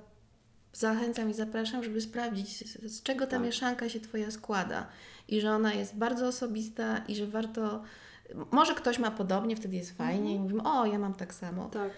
zachęcam 0.73 1.29
i 1.29 1.33
zapraszam, 1.33 1.83
żeby 1.83 2.01
sprawdzić 2.01 2.77
z, 2.91 3.03
czego 3.03 3.25
ta 3.25 3.31
Tak. 3.31 3.41
mieszanka 3.41 3.89
się 3.89 3.99
Twoja 3.99 4.31
składa 4.31 4.87
i 5.27 5.41
że 5.41 5.51
ona 5.51 5.73
jest 5.73 5.95
bardzo 5.95 6.27
osobista 6.27 6.97
i 7.07 7.15
że 7.15 7.27
warto, 7.27 7.83
może 8.51 8.75
ktoś 8.75 8.99
ma 8.99 9.11
podobnie, 9.11 9.55
wtedy 9.55 9.75
jest 9.75 9.97
fajnie 9.97 10.35
i 10.35 10.39
mówimy, 10.39 10.63
o 10.63 10.85
ja 10.85 10.99
mam 10.99 11.13
tak 11.13 11.33
samo, 11.33 11.69
Tak. 11.69 11.91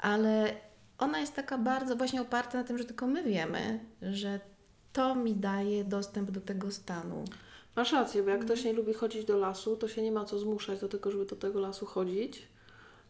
ale 0.00 0.54
ona 0.98 1.18
jest 1.20 1.34
taka 1.34 1.58
bardzo 1.58 1.96
właśnie 1.96 2.22
oparta 2.22 2.58
na 2.58 2.64
tym, 2.64 2.78
że 2.78 2.84
tylko 2.84 3.06
my 3.06 3.22
wiemy, 3.22 3.80
że 4.02 4.40
to 4.92 5.14
mi 5.14 5.34
daje 5.34 5.84
dostęp 5.84 6.30
do 6.30 6.40
tego 6.40 6.70
stanu. 6.70 7.24
Masz 7.76 7.92
rację, 7.92 8.22
bo 8.22 8.28
jak 8.30 8.40
Mhm. 8.40 8.48
ktoś 8.56 8.64
nie 8.64 8.72
lubi 8.72 8.94
chodzić 8.94 9.24
do 9.24 9.36
lasu, 9.38 9.76
to 9.76 9.88
się 9.88 10.02
nie 10.02 10.12
ma 10.12 10.24
co 10.24 10.38
zmuszać 10.38 10.80
do 10.80 10.88
tego, 10.88 11.10
żeby 11.10 11.24
do 11.26 11.36
tego 11.36 11.60
lasu 11.60 11.86
chodzić. 11.86 12.48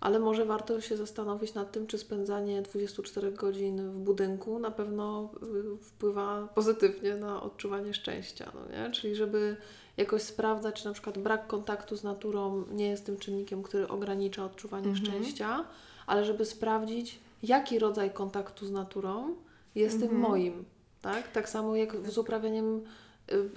Ale 0.00 0.18
może 0.18 0.44
warto 0.44 0.80
się 0.80 0.96
zastanowić 0.96 1.54
nad 1.54 1.72
tym, 1.72 1.86
czy 1.86 1.98
spędzanie 1.98 2.62
24 2.62 3.32
godzin 3.32 3.90
w 3.90 3.96
budynku 3.98 4.58
na 4.58 4.70
pewno 4.70 5.30
y, 5.74 5.76
wpływa 5.76 6.48
pozytywnie 6.54 7.14
na 7.16 7.42
odczuwanie 7.42 7.94
szczęścia. 7.94 8.52
No 8.54 8.60
nie? 8.76 8.90
Czyli 8.90 9.14
żeby 9.14 9.56
jakoś 9.96 10.22
sprawdzać, 10.22 10.80
czy 10.82 10.86
na 10.86 10.92
przykład 10.92 11.18
brak 11.18 11.46
kontaktu 11.46 11.96
z 11.96 12.04
naturą 12.04 12.64
nie 12.72 12.88
jest 12.88 13.06
tym 13.06 13.16
czynnikiem, 13.16 13.62
który 13.62 13.88
ogranicza 13.88 14.44
odczuwanie 14.44 14.88
Mhm. 14.88 15.06
szczęścia, 15.06 15.64
ale 16.06 16.24
żeby 16.24 16.44
sprawdzić, 16.44 17.18
jaki 17.42 17.78
rodzaj 17.78 18.10
kontaktu 18.10 18.66
z 18.66 18.70
naturą 18.70 19.34
jest 19.74 20.00
tym 20.00 20.08
Mhm. 20.10 20.20
moim. 20.30 20.64
Tak? 21.02 21.32
tak 21.32 21.48
samo 21.48 21.76
jak 21.76 22.10
z 22.10 22.18
uprawianiem 22.18 22.84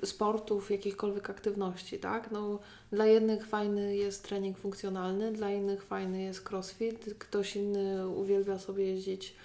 sportów, 0.05 0.71
jakichkolwiek 0.71 1.29
aktywności, 1.29 1.99
tak? 1.99 2.31
No, 2.31 2.59
dla 2.91 3.05
jednych 3.05 3.45
fajny 3.47 3.95
jest 3.95 4.23
trening 4.23 4.57
funkcjonalny, 4.57 5.31
dla 5.31 5.49
innych 5.51 5.83
fajny 5.83 6.21
jest 6.21 6.49
crossfit, 6.49 7.15
ktoś 7.19 7.55
inny 7.55 8.07
uwielbia 8.09 8.59
sobie 8.59 8.85
jeździć 8.85 9.35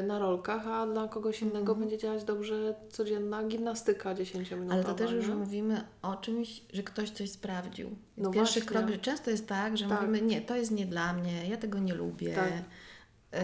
y, 0.00 0.02
na 0.06 0.18
rolkach, 0.18 0.66
a 0.68 0.86
dla 0.86 1.08
kogoś 1.08 1.42
innego 1.42 1.58
Mhm. 1.58 1.80
będzie 1.80 1.98
działać 1.98 2.24
dobrze 2.24 2.74
codzienna 2.90 3.44
gimnastyka 3.44 4.14
10-minutowa. 4.14 4.72
Ale 4.72 4.84
to 4.84 4.94
też 4.94 5.12
już 5.12 5.28
nie? 5.28 5.34
mówimy 5.34 5.84
o 6.02 6.16
czymś, 6.16 6.62
że 6.72 6.82
ktoś 6.82 7.10
coś 7.10 7.30
sprawdził. 7.30 7.90
No 8.16 8.30
Pierwszy 8.30 8.60
właśnie. 8.60 8.78
krok, 8.80 8.90
że 8.90 8.98
często 8.98 9.30
jest 9.30 9.46
tak, 9.46 9.76
że 9.76 9.88
Tak. 9.88 10.00
mówimy, 10.00 10.22
nie, 10.26 10.40
to 10.40 10.56
jest 10.56 10.70
nie 10.70 10.86
dla 10.86 11.12
mnie, 11.12 11.48
ja 11.48 11.56
tego 11.56 11.78
nie 11.78 11.94
lubię, 11.94 12.34
Tak. 12.34 12.52
yy, 13.32 13.38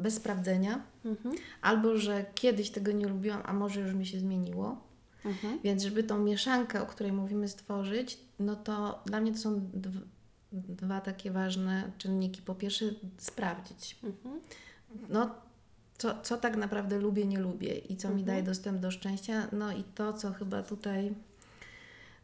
bez 0.00 0.14
sprawdzenia, 0.14 0.82
Mhm. 1.04 1.34
albo 1.62 1.96
że 1.96 2.24
kiedyś 2.34 2.70
tego 2.70 2.92
nie 2.92 3.08
lubiłam, 3.08 3.42
a 3.44 3.52
może 3.52 3.80
już 3.80 3.94
mi 3.94 4.06
się 4.06 4.18
zmieniło. 4.18 4.89
Mhm. 5.24 5.58
Więc 5.64 5.82
żeby 5.82 6.02
tą 6.04 6.18
mieszankę, 6.18 6.82
o 6.82 6.86
której 6.86 7.12
mówimy, 7.12 7.48
stworzyć, 7.48 8.18
no 8.38 8.56
to 8.56 9.02
dla 9.06 9.20
mnie 9.20 9.32
to 9.32 9.38
są 9.38 9.60
dw- 9.60 10.02
dwa 10.52 11.00
takie 11.00 11.30
ważne 11.30 11.92
czynniki. 11.98 12.42
Po 12.42 12.54
pierwsze, 12.54 12.84
sprawdzić, 13.18 13.96
Mhm. 14.04 14.40
no, 15.08 15.30
co, 15.98 16.20
co 16.22 16.36
tak 16.36 16.56
naprawdę 16.56 16.98
lubię, 16.98 17.26
nie 17.26 17.38
lubię 17.38 17.78
i 17.78 17.96
co 17.96 18.08
mi 18.08 18.12
Mhm. 18.20 18.26
daje 18.26 18.42
dostęp 18.42 18.80
do 18.80 18.90
szczęścia. 18.90 19.48
No 19.52 19.72
i 19.72 19.84
to, 19.84 20.12
co 20.12 20.32
chyba 20.32 20.62
tutaj 20.62 21.14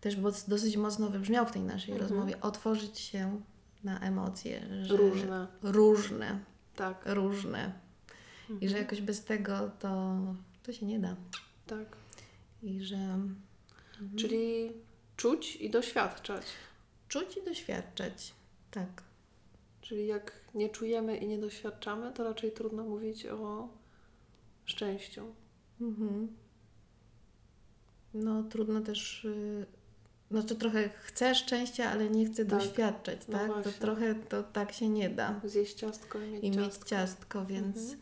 też 0.01 0.17
dosyć 0.49 0.77
mocno 0.77 1.09
wybrzmiał 1.11 1.47
w 1.47 1.53
tej 1.53 1.63
naszej 1.63 1.93
Mhm. 1.95 2.11
rozmowie, 2.11 2.41
otworzyć 2.41 2.99
się 2.99 3.41
na 3.85 4.01
emocje. 4.01 4.61
Różne. 4.89 5.47
Różne, 5.63 6.39
Tak. 6.77 7.03
różne. 7.05 7.15
różne. 7.15 7.73
I 8.61 8.69
że 8.69 8.79
jakoś 8.79 9.01
bez 9.01 9.25
tego 9.25 9.71
to, 9.79 10.17
to 10.63 10.73
się 10.73 10.87
nie 10.87 10.99
da. 10.99 11.17
Tak. 11.67 11.97
I 12.67 12.85
że 12.85 13.19
Czyli 14.17 14.73
czuć 15.17 15.57
i 15.57 15.71
doświadczać. 15.71 16.43
czuć 17.09 17.37
i 17.37 17.43
doświadczać. 17.45 18.35
Tak. 18.71 19.03
Czyli 19.81 20.07
jak 20.07 20.33
nie 20.55 20.69
czujemy 20.69 21.17
i 21.17 21.27
nie 21.29 21.39
doświadczamy, 21.39 22.13
to 22.13 22.25
raczej 22.25 22.53
trudno 22.53 22.85
mówić 22.85 23.27
o 23.27 23.69
szczęściu. 24.65 25.35
Mhm. 25.81 26.29
No 28.15 28.43
trudno 28.43 28.81
też, 28.81 29.25
yy, 29.25 29.67
znaczy 30.31 30.57
trochę 30.57 30.89
chcę 30.89 31.35
szczęścia, 31.35 31.91
ale 31.91 32.11
nie 32.11 32.27
chcę 32.27 32.45
Tak. 32.47 32.59
doświadczać, 32.61 33.21
No 33.29 33.39
tak? 33.39 33.65
to 33.65 33.73
trochę 33.73 34.15
to 34.15 34.43
tak 34.43 34.73
się 34.73 34.89
nie 34.89 35.11
da. 35.11 35.41
Zjeść 35.45 35.75
ciastko 35.75 36.19
i 36.23 36.31
mieć 36.31 36.45
I 36.45 36.51
mieć 36.51 36.57
ciastko. 36.67 36.85
ciastko, 36.89 37.47
więc, 37.47 37.77
Mhm. 37.79 38.01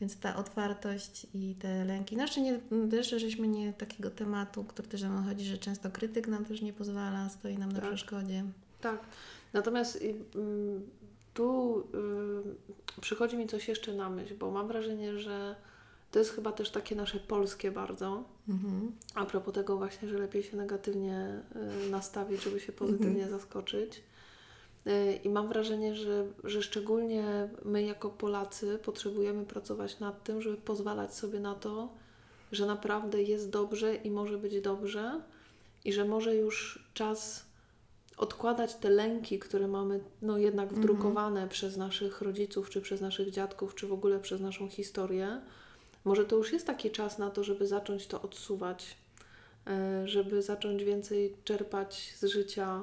Więc 0.00 0.16
ta 0.16 0.36
otwartość 0.36 1.26
i 1.34 1.54
te 1.54 1.84
lęki. 1.84 2.16
Jeszcze 2.16 2.40
nie, 2.40 2.60
też 2.90 3.10
żeśmy 3.10 3.48
nie 3.48 3.72
takiego 3.72 4.10
tematu, 4.10 4.64
który 4.64 4.88
też 4.88 5.02
nam 5.02 5.24
chodzi, 5.24 5.44
że 5.44 5.58
często 5.58 5.90
krytyk 5.90 6.28
nam 6.28 6.44
też 6.44 6.62
nie 6.62 6.72
pozwala, 6.72 7.28
stoi 7.28 7.58
nam 7.58 7.72
na 7.72 7.80
Tak. 7.80 7.88
przeszkodzie. 7.88 8.44
Tak. 8.80 9.00
Natomiast 9.52 9.96
y, 9.96 10.14
mm, 10.34 10.82
tu 11.34 11.80
y, 12.96 13.00
przychodzi 13.00 13.36
mi 13.36 13.46
coś 13.46 13.68
jeszcze 13.68 13.94
na 13.94 14.10
myśl, 14.10 14.34
bo 14.36 14.50
mam 14.50 14.68
wrażenie, 14.68 15.18
że 15.18 15.56
to 16.10 16.18
jest 16.18 16.30
chyba 16.32 16.52
też 16.52 16.70
takie 16.70 16.96
nasze 16.96 17.20
polskie 17.20 17.70
bardzo. 17.70 18.24
Mhm. 18.48 18.92
A 19.14 19.24
propos 19.24 19.54
tego 19.54 19.76
właśnie, 19.76 20.08
że 20.08 20.18
lepiej 20.18 20.42
się 20.42 20.56
negatywnie 20.56 21.42
y, 21.86 21.90
nastawić, 21.90 22.42
żeby 22.42 22.60
się 22.60 22.72
pozytywnie 22.72 23.28
zaskoczyć. 23.28 24.02
Y, 24.86 25.20
I 25.24 25.28
mam 25.28 25.48
wrażenie, 25.48 25.94
że, 25.94 26.26
że 26.44 26.62
szczególnie 26.62 27.48
my 27.64 27.82
jako 27.82 28.10
Polacy 28.10 28.78
potrzebujemy 28.84 29.44
pracować 29.44 30.00
nad 30.00 30.24
tym, 30.24 30.42
żeby 30.42 30.56
pozwalać 30.56 31.14
sobie 31.14 31.40
na 31.40 31.54
to, 31.54 31.88
że 32.52 32.66
naprawdę 32.66 33.22
jest 33.22 33.50
dobrze 33.50 33.94
i 33.94 34.10
może 34.10 34.38
być 34.38 34.60
dobrze 34.60 35.20
i 35.84 35.92
że 35.92 36.04
może 36.04 36.36
już 36.36 36.84
czas 36.94 37.44
odkładać 38.16 38.74
te 38.74 38.90
lęki, 38.90 39.38
które 39.38 39.68
mamy 39.68 40.00
no 40.22 40.38
jednak 40.38 40.72
wdrukowane 40.74 41.48
przez 41.48 41.76
naszych 41.76 42.20
rodziców, 42.20 42.70
czy 42.70 42.80
przez 42.80 43.00
naszych 43.00 43.30
dziadków, 43.30 43.74
czy 43.74 43.86
w 43.86 43.92
ogóle 43.92 44.20
przez 44.20 44.40
naszą 44.40 44.68
historię. 44.68 45.40
Może 46.04 46.24
to 46.24 46.36
już 46.36 46.52
jest 46.52 46.66
taki 46.66 46.90
czas 46.90 47.18
na 47.18 47.30
to, 47.30 47.44
żeby 47.44 47.66
zacząć 47.66 48.06
to 48.06 48.22
odsuwać, 48.22 48.96
e, 49.66 50.08
żeby 50.08 50.42
zacząć 50.42 50.84
więcej 50.84 51.36
czerpać 51.44 52.14
z 52.18 52.24
życia 52.24 52.82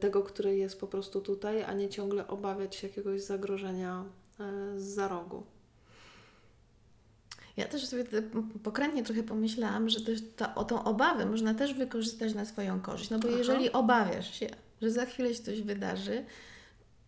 tego, 0.00 0.22
które 0.22 0.56
jest 0.56 0.80
po 0.80 0.86
prostu 0.86 1.20
tutaj, 1.20 1.62
a 1.62 1.72
nie 1.72 1.88
ciągle 1.88 2.28
obawiać 2.28 2.74
się 2.74 2.86
jakiegoś 2.86 3.22
zagrożenia 3.22 4.04
e, 4.40 4.80
z 4.80 4.82
za 4.82 5.08
rogu. 5.08 5.42
Ja 7.56 7.64
też 7.64 7.86
sobie 7.86 8.04
pokrętnie 8.62 9.02
trochę 9.02 9.22
pomyślałam, 9.22 9.88
że 9.88 10.00
też 10.00 10.20
ta, 10.36 10.54
o 10.54 10.64
tą 10.64 10.84
obawę 10.84 11.26
można 11.26 11.54
też 11.54 11.74
wykorzystać 11.74 12.34
na 12.34 12.44
swoją 12.44 12.80
korzyść. 12.80 13.10
No 13.10 13.18
bo 13.18 13.28
Aha. 13.28 13.38
jeżeli 13.38 13.72
obawiasz 13.72 14.34
się, 14.34 14.48
że 14.82 14.90
za 14.90 15.06
chwilę 15.06 15.34
się 15.34 15.42
coś 15.42 15.62
wydarzy, 15.62 16.24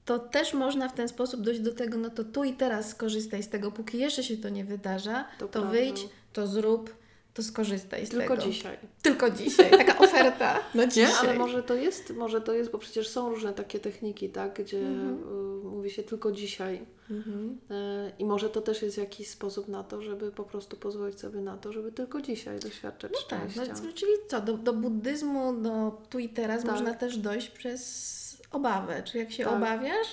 to 0.04 0.18
też 0.18 0.54
można 0.54 0.88
w 0.88 0.94
ten 0.94 1.08
sposób 1.08 1.40
dojść 1.40 1.60
do 1.60 1.74
tego, 1.74 1.98
no 1.98 2.10
to 2.10 2.24
tu 2.24 2.44
i 2.44 2.52
teraz 2.52 2.88
skorzystaj 2.88 3.42
z 3.42 3.48
tego, 3.48 3.72
póki 3.72 3.98
jeszcze 3.98 4.22
się 4.22 4.36
to 4.36 4.48
nie 4.48 4.64
wydarza, 4.64 5.24
To 5.38 5.46
to, 5.46 5.52
prawda. 5.52 5.70
wyjdź, 5.70 6.08
to 6.32 6.46
zrób, 6.46 6.96
to 7.36 7.42
skorzystaj 7.42 8.06
z 8.06 8.08
Tylko 8.10 8.36
tego. 8.36 8.42
dzisiaj. 8.48 8.78
Tylko 9.02 9.30
dzisiaj. 9.30 9.70
Taka 9.70 9.98
oferta 10.04 10.58
na 10.74 10.86
dzisiaj. 10.86 11.12
Nie, 11.12 11.18
ale 11.18 11.34
może 11.38 11.62
to 11.62 11.74
jest, 11.74 12.10
może 12.10 12.40
to 12.40 12.52
jest, 12.52 12.70
bo 12.70 12.78
przecież 12.78 13.08
są 13.08 13.28
różne 13.30 13.52
takie 13.52 13.80
techniki, 13.80 14.28
tak, 14.28 14.62
gdzie 14.62 14.78
Mhm. 14.78 15.18
y, 15.62 15.64
mówi 15.64 15.90
się 15.90 16.02
tylko 16.02 16.32
dzisiaj. 16.32 16.86
Mhm. 17.10 17.58
Y, 17.70 18.12
I 18.18 18.24
może 18.24 18.50
to 18.50 18.60
też 18.60 18.82
jest 18.82 18.98
jakiś 18.98 19.28
sposób 19.30 19.68
na 19.68 19.84
to, 19.84 20.02
żeby 20.02 20.32
po 20.32 20.44
prostu 20.44 20.76
pozwolić 20.76 21.20
sobie 21.20 21.40
na 21.40 21.56
to, 21.56 21.72
żeby 21.72 21.92
tylko 21.92 22.20
dzisiaj 22.20 22.58
doświadczać 22.60 23.12
No 23.12 23.18
tak, 23.28 23.50
szczęścia. 23.50 23.82
no, 23.86 23.92
czyli 23.94 24.12
co, 24.28 24.40
do, 24.40 24.52
do 24.56 24.72
buddyzmu, 24.72 25.52
do 25.62 26.02
tu 26.10 26.18
i 26.18 26.28
teraz 26.28 26.62
Tak. 26.62 26.70
można 26.72 26.94
też 26.94 27.18
dojść 27.18 27.48
przez 27.50 28.42
obawę. 28.50 29.02
Czyli 29.02 29.18
jak 29.18 29.32
się 29.32 29.44
Tak. 29.44 29.52
obawiasz, 29.52 30.08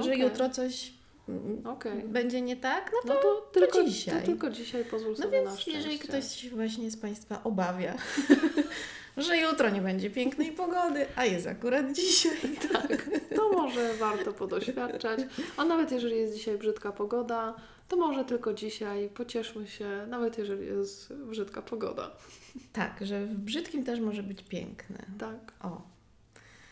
że 0.00 0.16
jutro 0.16 0.50
coś 0.50 0.92
Okej. 1.64 2.02
będzie 2.02 2.40
nie 2.40 2.56
tak, 2.56 2.90
no 2.94 3.00
to, 3.02 3.14
No 3.14 3.20
to 3.20 3.50
tylko 3.52 3.84
dzisiaj. 3.84 4.20
To 4.20 4.26
tylko 4.26 4.50
dzisiaj 4.50 4.84
pozwól 4.84 5.10
no 5.10 5.16
sobie 5.24 5.42
na 5.42 5.50
więc 5.50 5.66
jeżeli 5.66 5.98
ktoś 5.98 6.48
właśnie 6.50 6.90
z 6.90 6.96
Państwa 6.96 7.44
obawia, 7.44 7.94
że 9.16 9.38
jutro 9.38 9.70
nie 9.70 9.80
będzie 9.80 10.10
pięknej 10.10 10.52
pogody, 10.52 11.06
a 11.16 11.24
jest 11.24 11.46
akurat 11.46 11.92
dzisiaj, 11.92 12.36
Tak, 12.72 13.10
to 13.36 13.48
może 13.52 13.94
warto 13.94 14.32
podoświadczać. 14.32 15.20
A 15.56 15.64
nawet 15.64 15.92
jeżeli 15.92 16.16
jest 16.16 16.34
dzisiaj 16.34 16.58
brzydka 16.58 16.92
pogoda, 16.92 17.54
to 17.88 17.96
może 17.96 18.24
tylko 18.24 18.54
dzisiaj 18.54 19.08
pocieszmy 19.08 19.66
się, 19.68 20.06
nawet 20.08 20.38
jeżeli 20.38 20.66
jest 20.66 21.12
brzydka 21.14 21.62
pogoda. 21.62 22.10
tak, 22.72 23.06
że 23.06 23.26
w 23.26 23.34
brzydkim 23.34 23.84
też 23.84 24.00
może 24.00 24.22
być 24.22 24.42
piękne. 24.42 24.98
Tak, 25.18 25.52
O, 25.62 25.82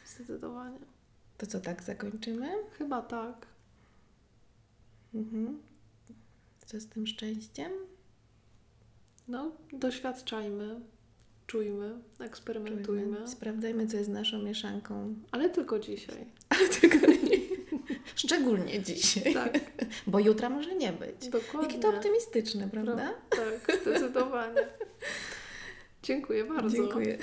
zdecydowanie. 0.07 0.79
to 1.38 1.47
co, 1.47 1.61
tak 1.61 1.83
zakończymy? 1.83 2.49
Chyba 2.79 3.03
tak. 3.03 3.47
Mhm. 5.14 5.59
Co 6.66 6.81
z 6.81 6.87
tym 6.88 7.07
szczęściem? 7.07 7.72
No, 9.29 9.53
doświadczajmy, 9.72 10.81
czujmy, 11.46 11.94
eksperymentujmy, 12.20 13.12
Czujmy. 13.16 13.29
Sprawdzajmy, 13.29 13.87
co 13.87 13.96
jest 13.96 14.09
naszą 14.11 14.42
mieszanką. 14.42 15.14
ale 15.31 15.50
tylko 15.50 15.79
dzisiaj. 15.79 16.27
Tylko 16.81 17.07
nie. 17.31 17.38
Szczególnie 18.14 18.83
dzisiaj. 18.83 19.35
Tak, 19.35 19.59
Bo 20.07 20.18
jutra 20.18 20.50
może 20.50 20.74
nie 20.74 20.92
być. 20.92 21.29
dokładnie. 21.29 21.68
Jakie 21.68 21.79
to 21.83 21.88
optymistyczne, 21.96 22.68
prawda? 22.68 23.14
Tak, 23.31 23.79
zdecydowanie. 23.83 24.66
Dziękuję 26.03 26.44
bardzo. 26.44 26.77
Dziękuję. 26.77 27.18